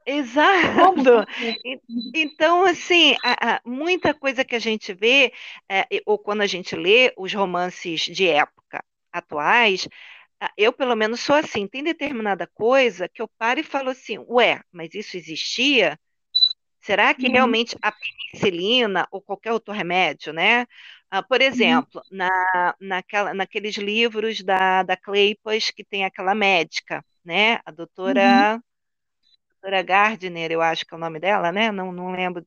[0.07, 1.25] Exato.
[1.65, 1.81] E-
[2.17, 5.33] Então, assim, a- a- muita coisa que a gente vê,
[5.69, 9.89] é, ou quando a gente lê os romances de época atuais,
[10.59, 14.63] eu pelo menos sou assim, tem determinada coisa que eu paro e falo assim, ué,
[14.73, 15.99] mas isso existia?
[16.81, 20.67] Será que Uhum, realmente a penicilina ou qualquer outro remédio, né?
[21.17, 22.29] Ah, por uhum, exemplo, na,
[22.81, 27.61] naquela, naqueles livros da, da Kleypas que tem aquela médica, né?
[27.65, 27.71] A
[28.05, 28.47] uhum.
[28.51, 28.61] doutora,
[29.61, 31.71] doutora Gardner, eu acho que é o nome dela, né?
[31.73, 32.47] Não, não lembro,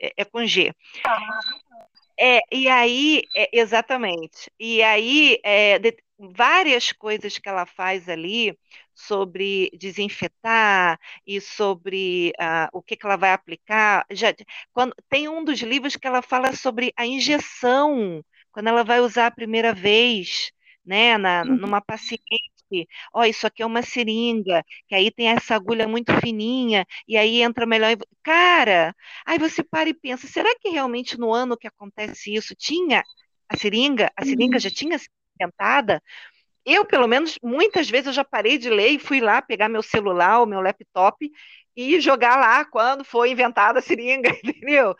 [0.00, 0.74] é, é com G.
[2.18, 4.50] É, e aí, é, exatamente.
[4.58, 8.58] E aí, é, de- várias coisas que ela faz ali
[9.06, 14.04] sobre desinfetar e sobre ah, o que que ela vai aplicar.
[14.10, 14.34] Já,
[14.72, 19.26] quando, tem um dos livros que ela fala sobre a injeção, quando ela vai usar
[19.26, 20.50] a primeira vez,
[20.84, 21.56] né, na, uhum.
[21.56, 22.20] numa paciente.
[23.12, 27.42] Ó, isso aqui é uma seringa, que aí tem essa agulha muito fininha, e aí
[27.42, 27.96] entra melhor.
[28.22, 28.94] Cara!
[29.26, 33.02] Aí você para e pensa, será que realmente no ano que acontece isso tinha
[33.48, 34.10] a seringa?
[34.16, 34.60] A seringa Uhum.
[34.60, 36.02] já tinha sido inventada?
[36.64, 39.82] Eu, pelo menos, muitas vezes eu já parei de ler e fui lá pegar meu
[39.82, 41.30] celular, o meu laptop
[41.76, 44.94] e jogar lá quando foi inventada a seringa, entendeu?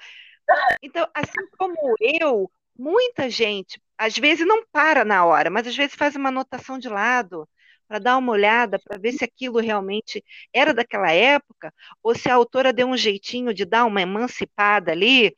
[0.82, 5.94] Então, assim como eu, muita gente, às vezes não para na hora, mas às vezes
[5.96, 7.48] faz uma anotação de lado
[7.88, 12.34] para dar uma olhada, para ver se aquilo realmente era daquela época, ou se a
[12.34, 15.36] autora deu um jeitinho de dar uma emancipada ali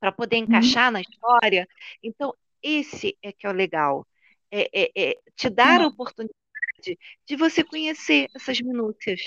[0.00, 0.44] para poder Uhum.
[0.44, 1.68] encaixar na história.
[2.02, 4.06] Então, esse é que é o legal.
[4.50, 5.86] É, é- é te dar a É.
[5.86, 9.20] oportunidade de você conhecer essas minúcias.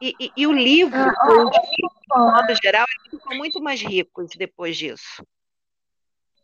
[0.00, 4.76] E, e- e o livro, Ah, ou de modo geral, ficam muito mais ricos depois
[4.76, 5.24] disso.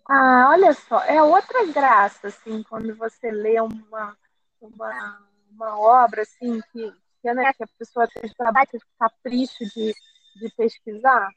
[0.08, 4.16] ah, olha só, é outra graça, assim, quando você lê uma,
[4.60, 6.92] uma, uma obra, assim, que,
[7.22, 8.68] que, né, que a pessoa tem trabalho,
[8.98, 9.94] capricho de,
[10.36, 11.30] de pesquisar,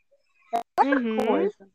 [0.78, 1.16] outra Uhum.
[1.26, 1.70] coisa.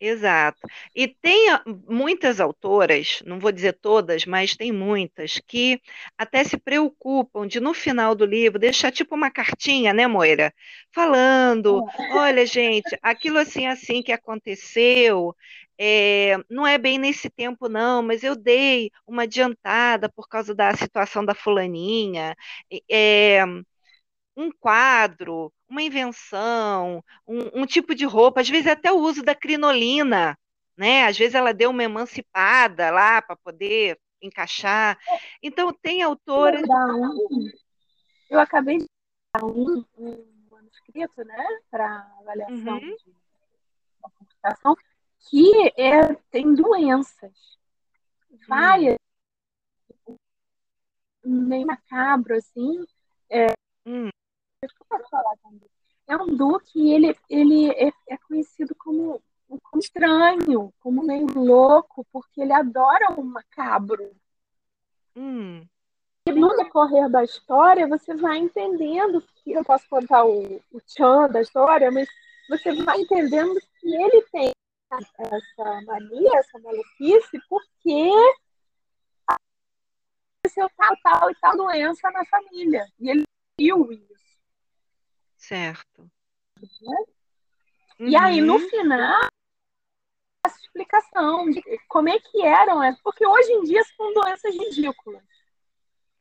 [0.00, 0.60] Exato.
[0.94, 5.80] E tem a- muitas autoras, não vou dizer todas, mas tem muitas, que
[6.16, 10.54] até se preocupam de, no final do livro, deixar tipo uma cartinha, né, Moira?
[10.92, 11.82] Falando:
[12.12, 15.34] olha, gente, aquilo assim, assim que aconteceu,
[15.76, 20.72] é, não é bem nesse tempo, não, mas eu dei uma adiantada por causa da
[20.76, 22.36] situação da fulaninha.
[22.88, 23.44] É,
[24.38, 29.34] um quadro, uma invenção, um, um tipo de roupa, às vezes até o uso da
[29.34, 30.38] crinolina,
[30.76, 31.06] né?
[31.06, 34.96] Às vezes ela deu uma emancipada lá para poder encaixar.
[35.42, 36.62] Então, tem autoras.
[38.30, 38.86] Eu acabei de
[39.34, 43.14] dar um, um manuscrito, né, para avaliação Uhum, de
[44.00, 44.76] computação,
[45.28, 47.58] que é, tem doenças,
[48.30, 48.98] hum, várias,
[51.24, 52.84] meio macabro, assim,
[53.84, 54.10] hum,
[54.88, 55.68] posso falar também.
[56.06, 62.40] É um duque, ele, ele é, é conhecido como, como estranho, como meio louco, porque
[62.40, 64.10] ele adora o macabro.
[65.14, 65.68] hum,
[66.26, 71.28] E no decorrer da história, você vai entendendo que eu posso contar o, o tchan
[71.30, 72.08] da história, mas
[72.48, 74.50] você vai entendendo que ele tem
[74.90, 78.10] essa mania, essa maluquice, porque
[80.44, 82.86] aconteceu tal, tal e tal doença na família.
[82.98, 83.24] E ele
[83.58, 84.17] viu isso.
[85.48, 86.10] Certo.
[88.06, 89.26] E aí, no Uhum, final,
[90.44, 95.22] essa explicação de como é que eram, porque hoje em dia são doenças ridículas.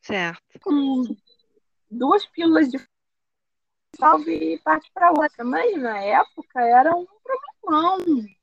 [0.01, 0.59] certo.
[0.61, 1.03] Com
[1.89, 2.78] duas pílulas de
[3.99, 5.43] salve e parte para outra.
[5.43, 8.36] Mas na época era um problemão.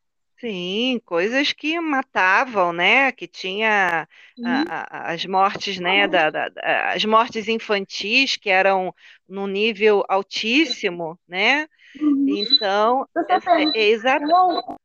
[0.44, 3.10] Sim, coisas que matavam, né?
[3.12, 4.06] Que tinha
[4.44, 6.06] a- a- as mortes, né?
[6.06, 8.94] Da, da- da- as mortes infantis que eram
[9.26, 11.66] num nível altíssimo, né?
[11.98, 12.26] Uhum.
[12.28, 14.26] Então, é, é, é exato.
[14.26, 14.76] perdeu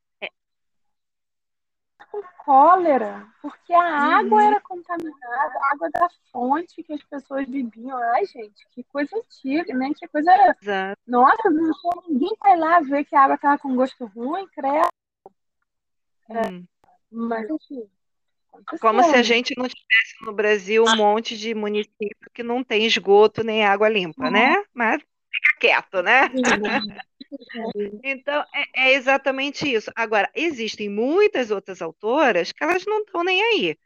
[2.11, 7.45] com cólera, porque a água Uhum, era contaminada, a água da fonte que as pessoas
[7.47, 7.97] bebiam.
[8.13, 9.91] Ai, gente, que coisa antiga, né?
[9.97, 10.31] Que coisa.
[10.61, 11.01] exato.
[11.05, 11.49] Nossa,
[12.07, 14.87] ninguém vai lá ver que a água estava com gosto ruim, credo.
[16.29, 16.65] Hum.
[17.11, 17.89] Mas, enfim,
[18.79, 19.23] Como se a né?
[19.23, 23.89] gente não tivesse no Brasil um monte de município que não tem esgoto nem água
[23.89, 24.63] limpa, né?
[24.73, 26.29] Mas fica quieto, né?
[28.03, 29.91] Então, é, é exatamente isso.
[29.95, 33.77] Agora, existem muitas outras autoras que elas não estão nem aí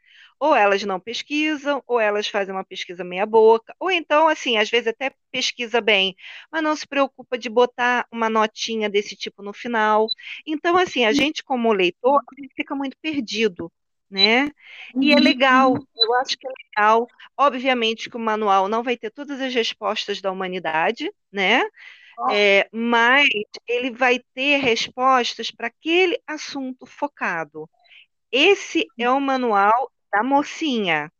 [0.44, 4.68] ou elas não pesquisam, ou elas fazem uma pesquisa meia boca, ou então, assim, às
[4.68, 6.14] vezes até pesquisa bem,
[6.52, 10.06] mas não se preocupa de botar uma notinha desse tipo no final.
[10.46, 12.20] Então, assim, a gente como leitor
[12.54, 13.72] fica muito perdido,
[14.10, 14.50] né?
[15.00, 15.86] E é legal, uhum.
[15.96, 17.08] eu acho que é legal.
[17.38, 21.62] Obviamente que o manual não vai ter todas as respostas da humanidade, né?
[22.30, 23.26] É, mas
[23.66, 27.66] ele vai ter respostas para aquele assunto focado.
[28.30, 31.12] Esse é o manual da mocinha,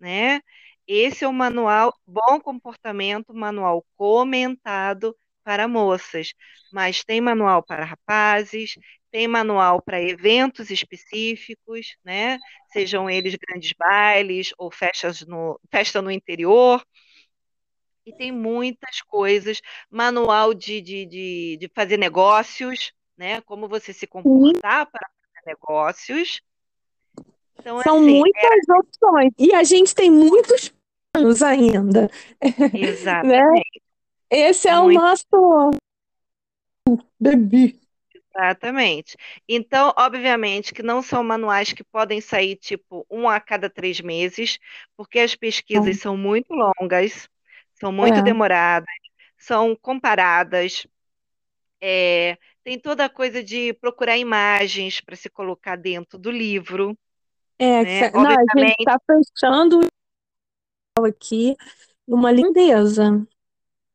[0.00, 0.40] né?
[0.86, 6.32] Esse é o manual Bom Comportamento, manual comentado para moças,
[6.72, 8.74] mas tem manual para rapazes,
[9.10, 12.38] tem manual para eventos específicos, né?
[12.72, 16.84] Sejam eles grandes bailes ou festas no, festa no interior.
[18.04, 23.40] E tem muitas coisas, manual de, de, de, de fazer negócios, né?
[23.40, 26.40] Como você se comportar para fazer negócios.
[27.58, 28.78] Então, São assim, muitas era...
[28.78, 29.32] opções.
[29.38, 30.72] E a gente tem muitos
[31.12, 32.10] planos ainda.
[32.72, 33.54] Exatamente.
[33.54, 33.62] né?
[34.30, 34.98] Esse é Muito...
[34.98, 35.70] o nosso
[37.18, 37.76] bebê.
[38.36, 39.16] Exatamente.
[39.48, 44.58] Então, obviamente, que não são manuais que podem sair, tipo, um a cada três meses,
[44.96, 46.00] porque as pesquisas é.
[46.00, 47.28] são muito longas,
[47.74, 48.22] são muito é.
[48.22, 48.94] demoradas,
[49.38, 50.86] são comparadas.
[51.80, 56.96] É, tem toda a coisa de procurar imagens para se colocar dentro do livro.
[57.58, 58.10] É, né?
[58.10, 59.80] não, a gente está fechando
[61.04, 61.56] aqui
[62.06, 63.26] uma lindeza.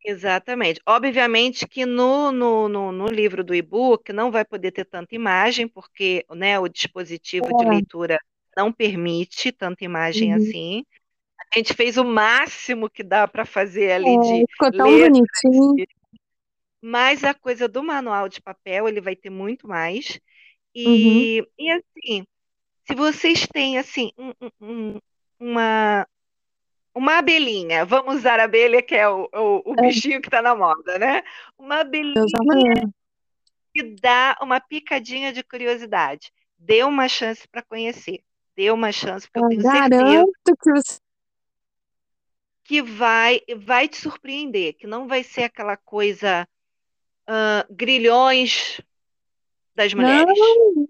[0.03, 0.81] Exatamente.
[0.85, 5.67] Obviamente que no, no, no, no livro do e-book não vai poder ter tanta imagem,
[5.67, 7.53] porque né, o dispositivo é.
[7.53, 8.19] de leitura
[8.57, 10.37] não permite tanta imagem uhum.
[10.37, 10.85] assim.
[11.53, 15.85] A gente fez o máximo que dá para fazer ali é, de ficou tão bonitinho.
[16.83, 20.19] Mas a coisa do manual de papel, ele vai ter muito mais.
[20.73, 21.47] E, uhum.
[21.59, 22.25] e assim,
[22.85, 24.99] se vocês têm assim um, um,
[25.39, 26.07] uma
[26.93, 29.87] uma abelhinha, vamos usar a abelha que é o, o, o é.
[29.87, 31.23] bichinho que está na moda, né?
[31.57, 32.25] Uma abelhinha
[33.73, 36.31] que dá uma picadinha de curiosidade.
[36.57, 38.21] Dê uma chance para conhecer.
[38.55, 40.99] Dê uma chance, porque eu, eu tenho certeza que, você...
[42.65, 46.47] que vai, vai te surpreender, que não vai ser aquela coisa
[47.29, 48.81] uh, grilhões
[49.73, 50.37] das mulheres.
[50.37, 50.87] Não,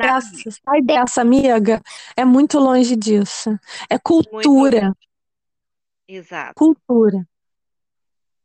[0.00, 1.80] dessa, sai dessa, amiga.
[2.16, 3.50] É muito longe disso.
[3.88, 4.94] É cultura.
[6.08, 6.54] Exato.
[6.54, 7.26] Cultura.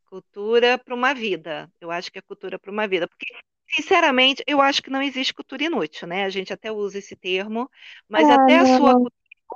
[0.05, 1.69] Cultura para uma vida.
[1.81, 3.07] Eu acho que é cultura para uma vida.
[3.07, 3.25] Porque,
[3.67, 6.25] sinceramente, eu acho que não existe cultura inútil, né?
[6.25, 7.69] A gente até usa esse termo,
[8.07, 9.11] mas é, até a sua cultura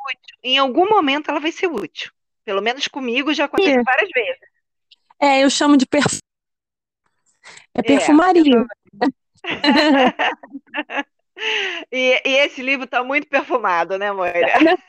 [0.08, 2.12] útil, em algum momento ela vai ser útil.
[2.44, 4.42] Pelo menos comigo já aconteceu várias vezes.
[5.20, 6.20] É, eu chamo de perfumaria.
[7.76, 8.66] É perfumaria.
[10.98, 11.06] É,
[11.92, 14.54] E, e esse livro está muito perfumado, né, Moira?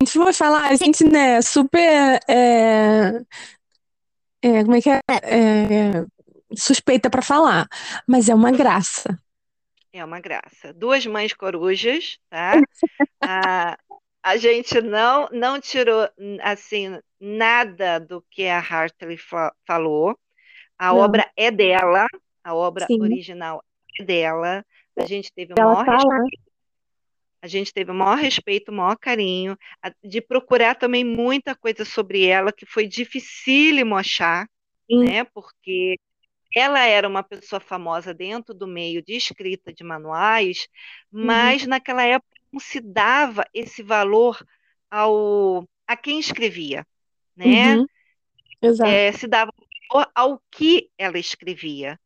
[0.00, 2.20] A gente vai falar, a gente, né, super.
[2.28, 3.22] É,
[4.42, 5.00] é, como é que é?
[5.08, 6.04] é
[6.54, 7.66] suspeita para falar,
[8.06, 9.18] mas é uma graça.
[9.92, 10.74] É uma graça.
[10.74, 12.54] Duas mães corujas, tá?
[13.22, 13.78] a,
[14.22, 16.08] a gente não, não tirou,
[16.42, 20.18] assim, nada do que a Hartley fa falou.
[20.76, 20.98] A não.
[20.98, 22.06] obra é dela,
[22.42, 23.00] a obra Sim.
[23.00, 23.62] original
[24.02, 24.64] dela.
[24.96, 26.44] A gente teve o maior tá respeito.
[27.42, 29.54] A gente teve o maior respeito, o maior carinho,
[30.02, 34.48] de procurar também muita coisa sobre ela, que foi dificílimo achar,
[34.90, 35.04] Sim.
[35.04, 35.24] né?
[35.24, 35.98] Porque
[36.54, 40.68] ela era uma pessoa famosa dentro do meio de escrita de manuais,
[41.12, 41.26] uhum.
[41.26, 41.68] mas uhum.
[41.68, 44.42] naquela época não se dava esse valor
[44.90, 46.86] ao a quem escrevia,
[47.36, 47.76] né?
[47.76, 47.86] Uhum.
[48.62, 48.90] Exato.
[48.90, 49.52] É, se dava
[49.90, 52.00] valor ao que ela escrevia.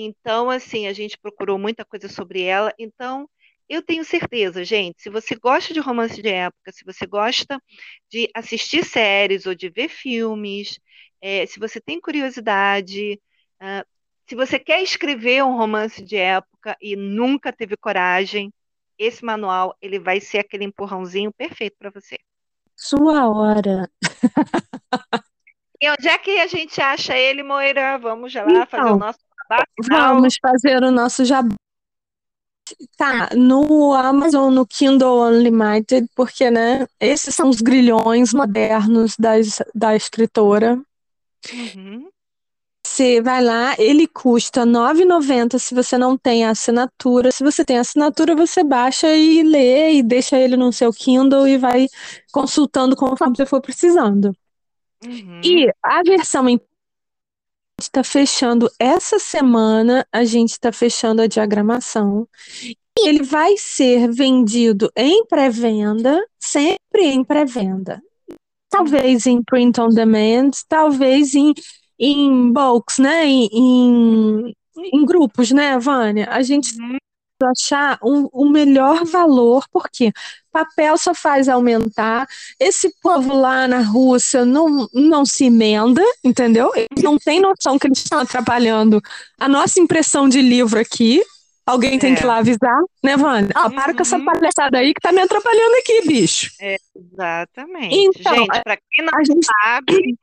[0.00, 2.72] Então, assim, a gente procurou muita coisa sobre ela.
[2.78, 3.28] Então,
[3.68, 7.60] eu tenho certeza, gente, se você gosta de romance de época, se você gosta
[8.08, 10.78] de assistir séries ou de ver filmes,
[11.20, 13.20] é, se você tem curiosidade,
[13.60, 13.84] uh,
[14.26, 18.52] se você quer escrever um romance de época e nunca teve coragem,
[18.96, 22.18] esse manual ele vai ser aquele empurrãozinho perfeito para você.
[22.76, 23.90] Sua hora.
[25.80, 27.98] e onde é que a gente acha ele, Moira?
[27.98, 29.27] Vamos já lá então, fazer o nosso
[29.88, 31.54] Vamos fazer o nosso jabá.
[32.98, 39.96] Tá, no Amazon, no Kindle Unlimited, porque, né, esses são os grilhões modernos das, da
[39.96, 40.78] escritora.
[41.50, 42.08] Uhum.
[42.86, 47.30] Você vai lá, ele custa R$ 9,90 se você não tem a assinatura.
[47.30, 51.46] Se você tem a assinatura, você baixa e lê e deixa ele no seu Kindle
[51.46, 51.86] e vai
[52.32, 54.34] consultando conforme você for precisando.
[55.04, 55.40] Uhum.
[55.44, 56.60] E a versão em
[57.80, 62.28] está fechando essa semana, a gente está fechando a diagramação.
[62.98, 68.02] E ele vai ser vendido em pré-venda, sempre em pré-venda.
[68.68, 71.54] Talvez em print on demand, talvez em,
[71.98, 73.26] em bulks, né?
[73.26, 74.54] Em, em,
[74.92, 76.28] em grupos, né, Vânia?
[76.30, 76.98] A gente uhum
[77.46, 80.12] achar um, o melhor valor, porque
[80.52, 82.26] papel só faz aumentar.
[82.58, 86.72] Esse povo lá na Rússia não, não se emenda, entendeu?
[86.74, 89.00] Eles não têm noção que eles estão atrapalhando
[89.38, 91.22] a nossa impressão de livro aqui.
[91.66, 91.98] Alguém é.
[91.98, 93.50] tem que ir lá avisar, né, Vânia?
[93.54, 93.96] Ah, para uhum.
[93.96, 94.24] com essa uhum.
[94.24, 96.50] palhaçada aí que tá me atrapalhando aqui, bicho.
[96.60, 97.94] É, exatamente.
[97.94, 99.46] Então, gente, para quem não gente...
[99.62, 100.18] sabe,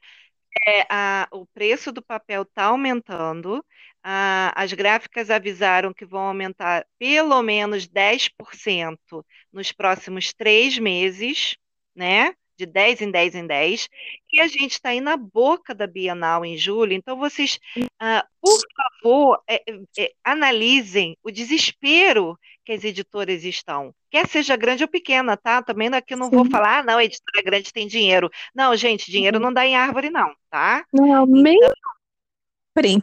[0.67, 3.63] é, a, o preço do papel tá aumentando.
[4.07, 11.55] Ah, as gráficas avisaram que vão aumentar pelo menos 10% nos próximos três meses,
[11.95, 12.35] né?
[12.55, 13.89] De 10 em 10 em 10.
[14.31, 17.59] E a gente está aí na boca da Bienal em julho, então vocês,
[17.99, 18.59] ah, por
[19.01, 19.63] favor, é,
[19.97, 23.93] é, analisem o desespero que as editoras estão.
[24.11, 25.63] Quer seja grande ou pequena, tá?
[25.63, 26.35] Também aqui não Sim.
[26.35, 28.29] vou falar, ah, não, a editora grande tem dinheiro.
[28.53, 30.85] Não, gente, dinheiro não dá em árvore, não, tá?
[30.93, 31.73] Não, então,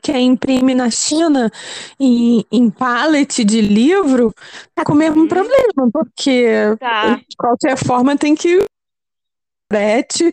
[0.02, 1.50] quem imprime na China
[1.98, 4.34] em, em pallet de livro,
[4.74, 5.28] tá com o mesmo uhum.
[5.28, 7.16] problema, porque tá.
[7.16, 8.62] de qualquer forma tem que
[9.72, 10.30] frete,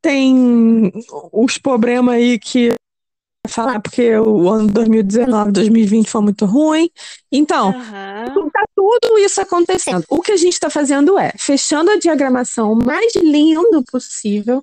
[0.00, 0.92] tem
[1.32, 2.72] os problemas aí que
[3.48, 6.88] falar porque o ano 2019, 2020 foi muito ruim.
[7.32, 8.50] Então, uhum.
[8.50, 10.04] tá tudo isso acontecendo.
[10.08, 14.62] O que a gente está fazendo é fechando a diagramação o mais lindo possível,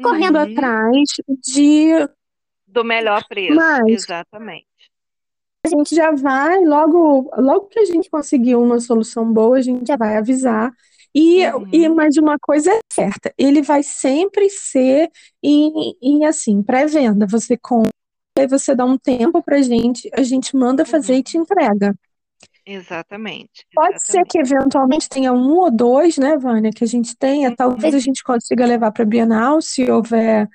[0.00, 0.52] correndo uhum.
[0.52, 1.08] atrás
[1.42, 2.08] de
[2.74, 4.66] do melhor preço, Mas, exatamente.
[5.64, 9.86] A gente já vai, logo, logo que a gente conseguir uma solução boa, a gente
[9.86, 10.70] já vai avisar.
[11.14, 11.68] E, uhum.
[11.72, 15.08] e mais uma coisa é certa, ele vai sempre ser
[15.42, 17.24] em, em assim, pré-venda.
[17.28, 17.92] Você compra,
[18.36, 21.18] aí você dá um tempo pra gente, a gente manda fazer uhum.
[21.20, 21.94] e te entrega.
[22.66, 23.64] Exatamente.
[23.72, 24.10] Pode exatamente.
[24.10, 27.50] ser que eventualmente tenha um ou dois, né, Vânia, que a gente tenha.
[27.50, 27.56] Uhum.
[27.56, 30.48] Talvez a gente consiga levar para Bienal, se houver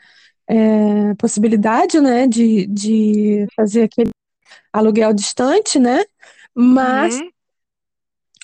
[0.50, 4.10] é, possibilidade, né, de, de fazer aquele
[4.74, 6.04] aluguel distante, né?
[6.56, 7.30] Mas uhum.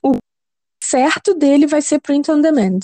[0.03, 0.18] o
[0.82, 2.80] certo dele vai ser print on demand.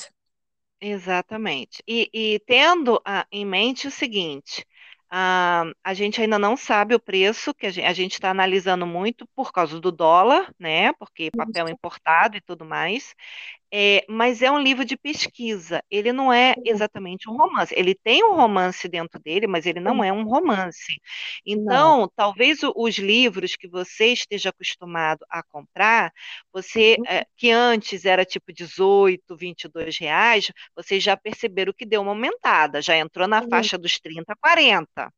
[0.81, 1.83] Exatamente.
[1.87, 4.65] E, e tendo a, em mente o seguinte,
[5.07, 9.51] a, a gente ainda não sabe o preço, que a gente está analisando muito por
[9.51, 10.91] causa do dólar, né?
[10.93, 13.13] Porque papel importado e tudo mais.
[13.73, 15.81] É, mas é um livro de pesquisa.
[15.89, 17.73] Ele não é exatamente um romance.
[17.77, 20.99] Ele tem um romance dentro dele, mas ele não é um romance.
[21.45, 22.11] Então, não.
[22.15, 26.11] talvez os livros que você esteja acostumado a comprar,
[26.51, 32.11] você é, que antes era tipo 18, 22 reais, vocês já perceberam que deu uma
[32.11, 35.13] aumentada, já entrou na faixa dos 30, 40.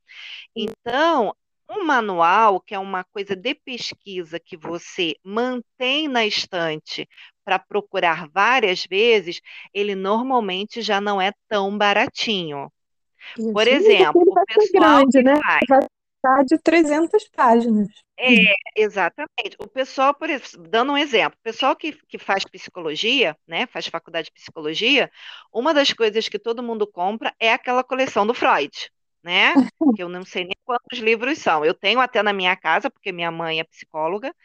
[0.55, 1.35] Então,
[1.69, 7.07] um manual, que é uma coisa de pesquisa que você mantém na estante
[7.43, 9.41] para procurar várias vezes,
[9.73, 12.71] ele normalmente já não é tão baratinho.
[13.37, 13.53] Isso.
[13.53, 15.39] Por exemplo, o pessoal grande, né?
[15.67, 17.89] Vai de 300 páginas.
[18.17, 19.57] É, exatamente.
[19.59, 23.87] O pessoal, por exemplo, dando um exemplo, o pessoal que, que faz psicologia, né, faz
[23.87, 25.11] faculdade de psicologia,
[25.51, 28.71] uma das coisas que todo mundo compra é aquela coleção do Freud
[29.23, 29.53] né?
[29.95, 31.63] Que eu não sei nem quantos livros são.
[31.63, 34.35] Eu tenho até na minha casa, porque minha mãe é psicóloga,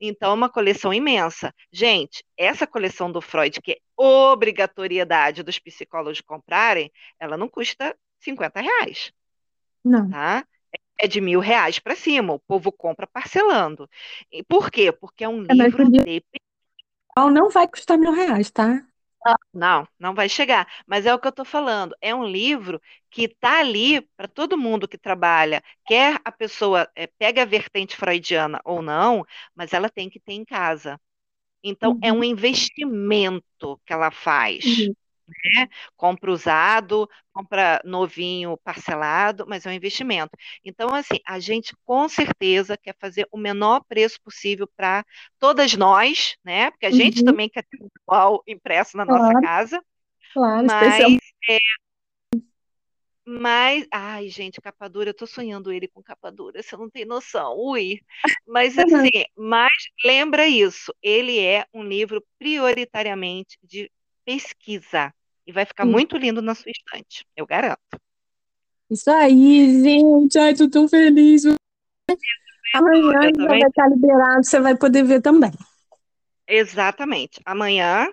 [0.00, 1.54] então é uma coleção imensa.
[1.72, 8.60] Gente, essa coleção do Freud, que é obrigatoriedade dos psicólogos comprarem, ela não custa 50
[8.60, 9.12] reais.
[9.84, 10.10] Não.
[10.10, 10.44] Tá?
[10.98, 12.32] É de mil reais para cima.
[12.32, 13.88] O povo compra parcelando.
[14.30, 14.90] E por quê?
[14.90, 16.24] Porque é um é, livro de.
[17.16, 18.84] Não vai custar mil reais, tá?
[19.52, 20.68] Não, não vai chegar.
[20.86, 21.94] Mas é o que eu estou falando.
[22.00, 22.80] É um livro
[23.10, 27.96] que está ali para todo mundo que trabalha, quer a pessoa é, pega a vertente
[27.96, 29.24] freudiana ou não,
[29.54, 31.00] mas ela tem que ter em casa.
[31.62, 32.00] Então, uhum.
[32.02, 32.24] é um uhum.
[32.24, 34.64] investimento que ela faz.
[34.64, 34.94] Uhum
[35.28, 35.68] né?
[35.96, 40.30] Compra usado, compra novinho parcelado, mas é um investimento.
[40.64, 45.04] Então, assim, a gente com certeza quer fazer o menor preço possível para
[45.38, 46.70] todas nós, né?
[46.70, 46.96] Porque a uhum.
[46.96, 49.22] gente também quer ter igual impresso na claro.
[49.22, 49.84] nossa casa.
[50.32, 51.18] Claro, mas,
[51.48, 51.58] é,
[53.26, 57.06] mas, ai, gente, capa dura, eu tô sonhando ele com capa dura, você não tem
[57.06, 57.98] noção, ui.
[58.46, 59.72] Mas assim, mas
[60.04, 63.90] lembra isso, ele é um livro prioritariamente de
[64.24, 65.12] pesquisa.
[65.46, 65.90] E vai ficar Sim.
[65.90, 67.80] muito lindo na sua estante, eu garanto.
[68.90, 70.38] Isso aí, gente.
[70.38, 71.42] Ai, tô tão feliz.
[72.74, 75.52] Amanhã já vai estar liberado, você vai poder ver também.
[76.46, 77.40] Exatamente.
[77.44, 78.08] Amanhã,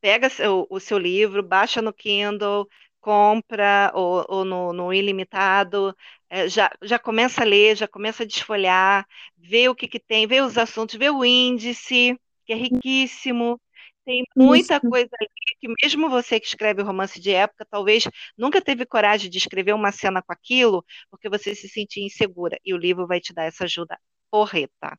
[0.00, 2.68] pega seu, o seu livro, baixa no Kindle,
[3.00, 5.94] compra ou, ou no, no, ilimitado,
[6.28, 9.06] é, já, já começa a ler, já começa a desfolhar,
[9.36, 13.60] vê o que, que tem, vê os assuntos, vê o índice, que é riquíssimo.
[14.06, 14.88] Tem muita Isso.
[14.88, 15.28] coisa ali
[15.60, 18.04] que, mesmo você que escreve romance de época, talvez
[18.38, 22.56] nunca teve coragem de escrever uma cena com aquilo, porque você se sentia insegura.
[22.64, 23.98] E o livro vai te dar essa ajuda
[24.30, 24.96] porreta.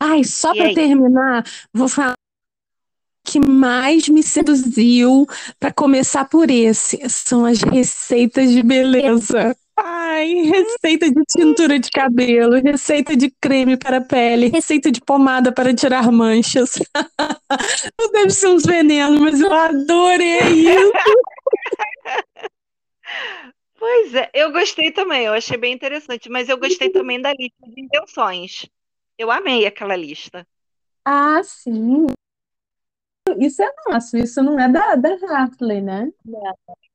[0.00, 2.14] Ai, só para terminar, vou falar
[3.24, 5.26] que mais me seduziu
[5.58, 9.56] para começar por esse são as receitas de beleza.
[9.76, 15.74] Ai, receita de tintura de cabelo, receita de creme para pele, receita de pomada para
[15.74, 16.74] tirar manchas.
[17.98, 20.92] Não deve ser uns venenos, mas eu adorei isso.
[23.76, 27.68] Pois é, eu gostei também, eu achei bem interessante, mas eu gostei também da lista
[27.68, 28.66] de intenções.
[29.18, 30.46] Eu amei aquela lista.
[31.04, 32.06] Ah, sim.
[33.38, 36.10] Isso é nosso, isso não é da, da Hartley, né?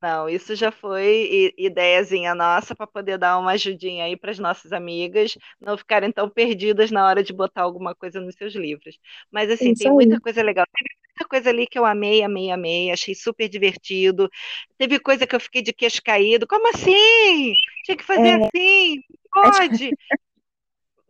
[0.01, 4.71] Não, isso já foi ideiazinha nossa para poder dar uma ajudinha aí para as nossas
[4.71, 8.97] amigas não ficarem tão perdidas na hora de botar alguma coisa nos seus livros.
[9.30, 9.95] Mas assim, isso tem aí.
[9.95, 10.65] muita coisa legal.
[10.73, 14.30] Teve muita coisa ali que eu amei, amei, amei, achei super divertido.
[14.77, 16.47] Teve coisa que eu fiquei de queixo caído.
[16.47, 17.53] Como assim?
[17.84, 18.45] Tinha que fazer é.
[18.45, 19.03] assim?
[19.30, 19.91] Pode.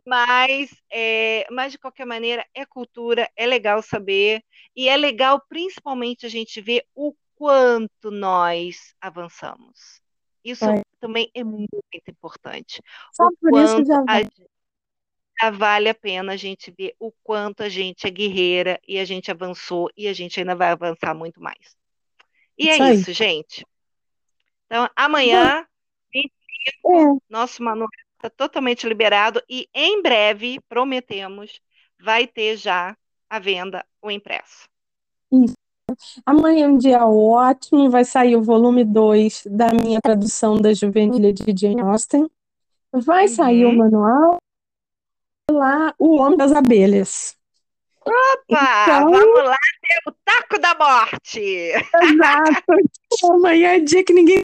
[0.04, 4.42] Mas, é, mas, de qualquer maneira, é cultura, é legal saber,
[4.74, 10.02] e é legal principalmente a gente ver o quanto nós avançamos.
[10.44, 10.82] Isso é.
[11.00, 12.82] também é muito importante.
[13.14, 14.20] Só o por isso já, a,
[15.40, 19.06] já vale a pena a gente ver o quanto a gente é guerreira e a
[19.06, 21.74] gente avançou e a gente ainda vai avançar muito mais.
[22.58, 23.66] E é isso é isso, gente.
[24.66, 25.66] Então, amanhã,
[26.12, 27.32] 25, é.
[27.32, 31.58] nosso manual Está totalmente liberado e em breve, prometemos,
[31.98, 32.94] vai ter já
[33.30, 34.68] a venda o impresso.
[35.32, 35.54] Isso.
[36.24, 41.32] Amanhã é um dia ótimo, vai sair o volume 2 da minha tradução da Juvenilha
[41.32, 42.28] de Jane Austen.
[42.92, 43.28] Vai uhum.
[43.28, 44.38] sair o manual
[45.50, 47.36] lá, O Homem das Abelhas.
[48.00, 48.84] Opa!
[48.84, 49.10] Então...
[49.10, 51.40] Vamos lá ter o taco da morte!
[51.40, 52.72] Exato!
[53.30, 54.42] Amanhã é dia que ninguém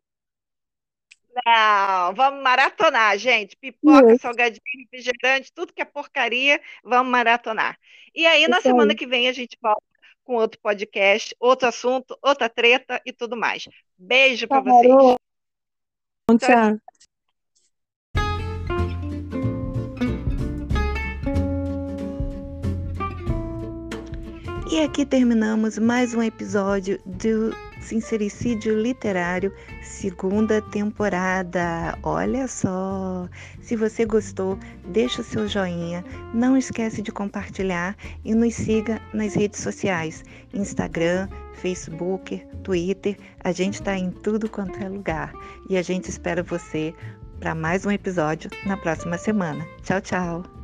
[1.45, 3.57] não, vamos maratonar, gente.
[3.57, 4.23] Pipoca, Isso.
[4.23, 7.79] salgadinho, refrigerante, tudo que é porcaria, vamos maratonar.
[8.15, 9.83] E aí, na semana que vem, a gente volta
[10.27, 13.69] com outro podcast, outro assunto, outra treta e tudo mais.
[13.97, 15.17] Beijo para vocês.
[16.41, 16.79] Tchau.
[24.69, 27.55] E aqui terminamos mais um episódio do
[27.87, 29.53] Sincericídio Literário,
[29.83, 31.97] segunda temporada.
[32.03, 33.29] Olha só!
[33.63, 34.59] Se você gostou,
[34.89, 36.05] deixa o seu joinha,
[36.35, 43.17] não esquece de compartilhar e nos siga nas redes sociais: Instagram, Facebook, Twitter.
[43.45, 45.33] A gente está em tudo quanto é lugar.
[45.71, 46.93] E a gente espera você
[47.39, 49.65] para mais um episódio na próxima semana.
[49.83, 50.56] Tchau, tchau!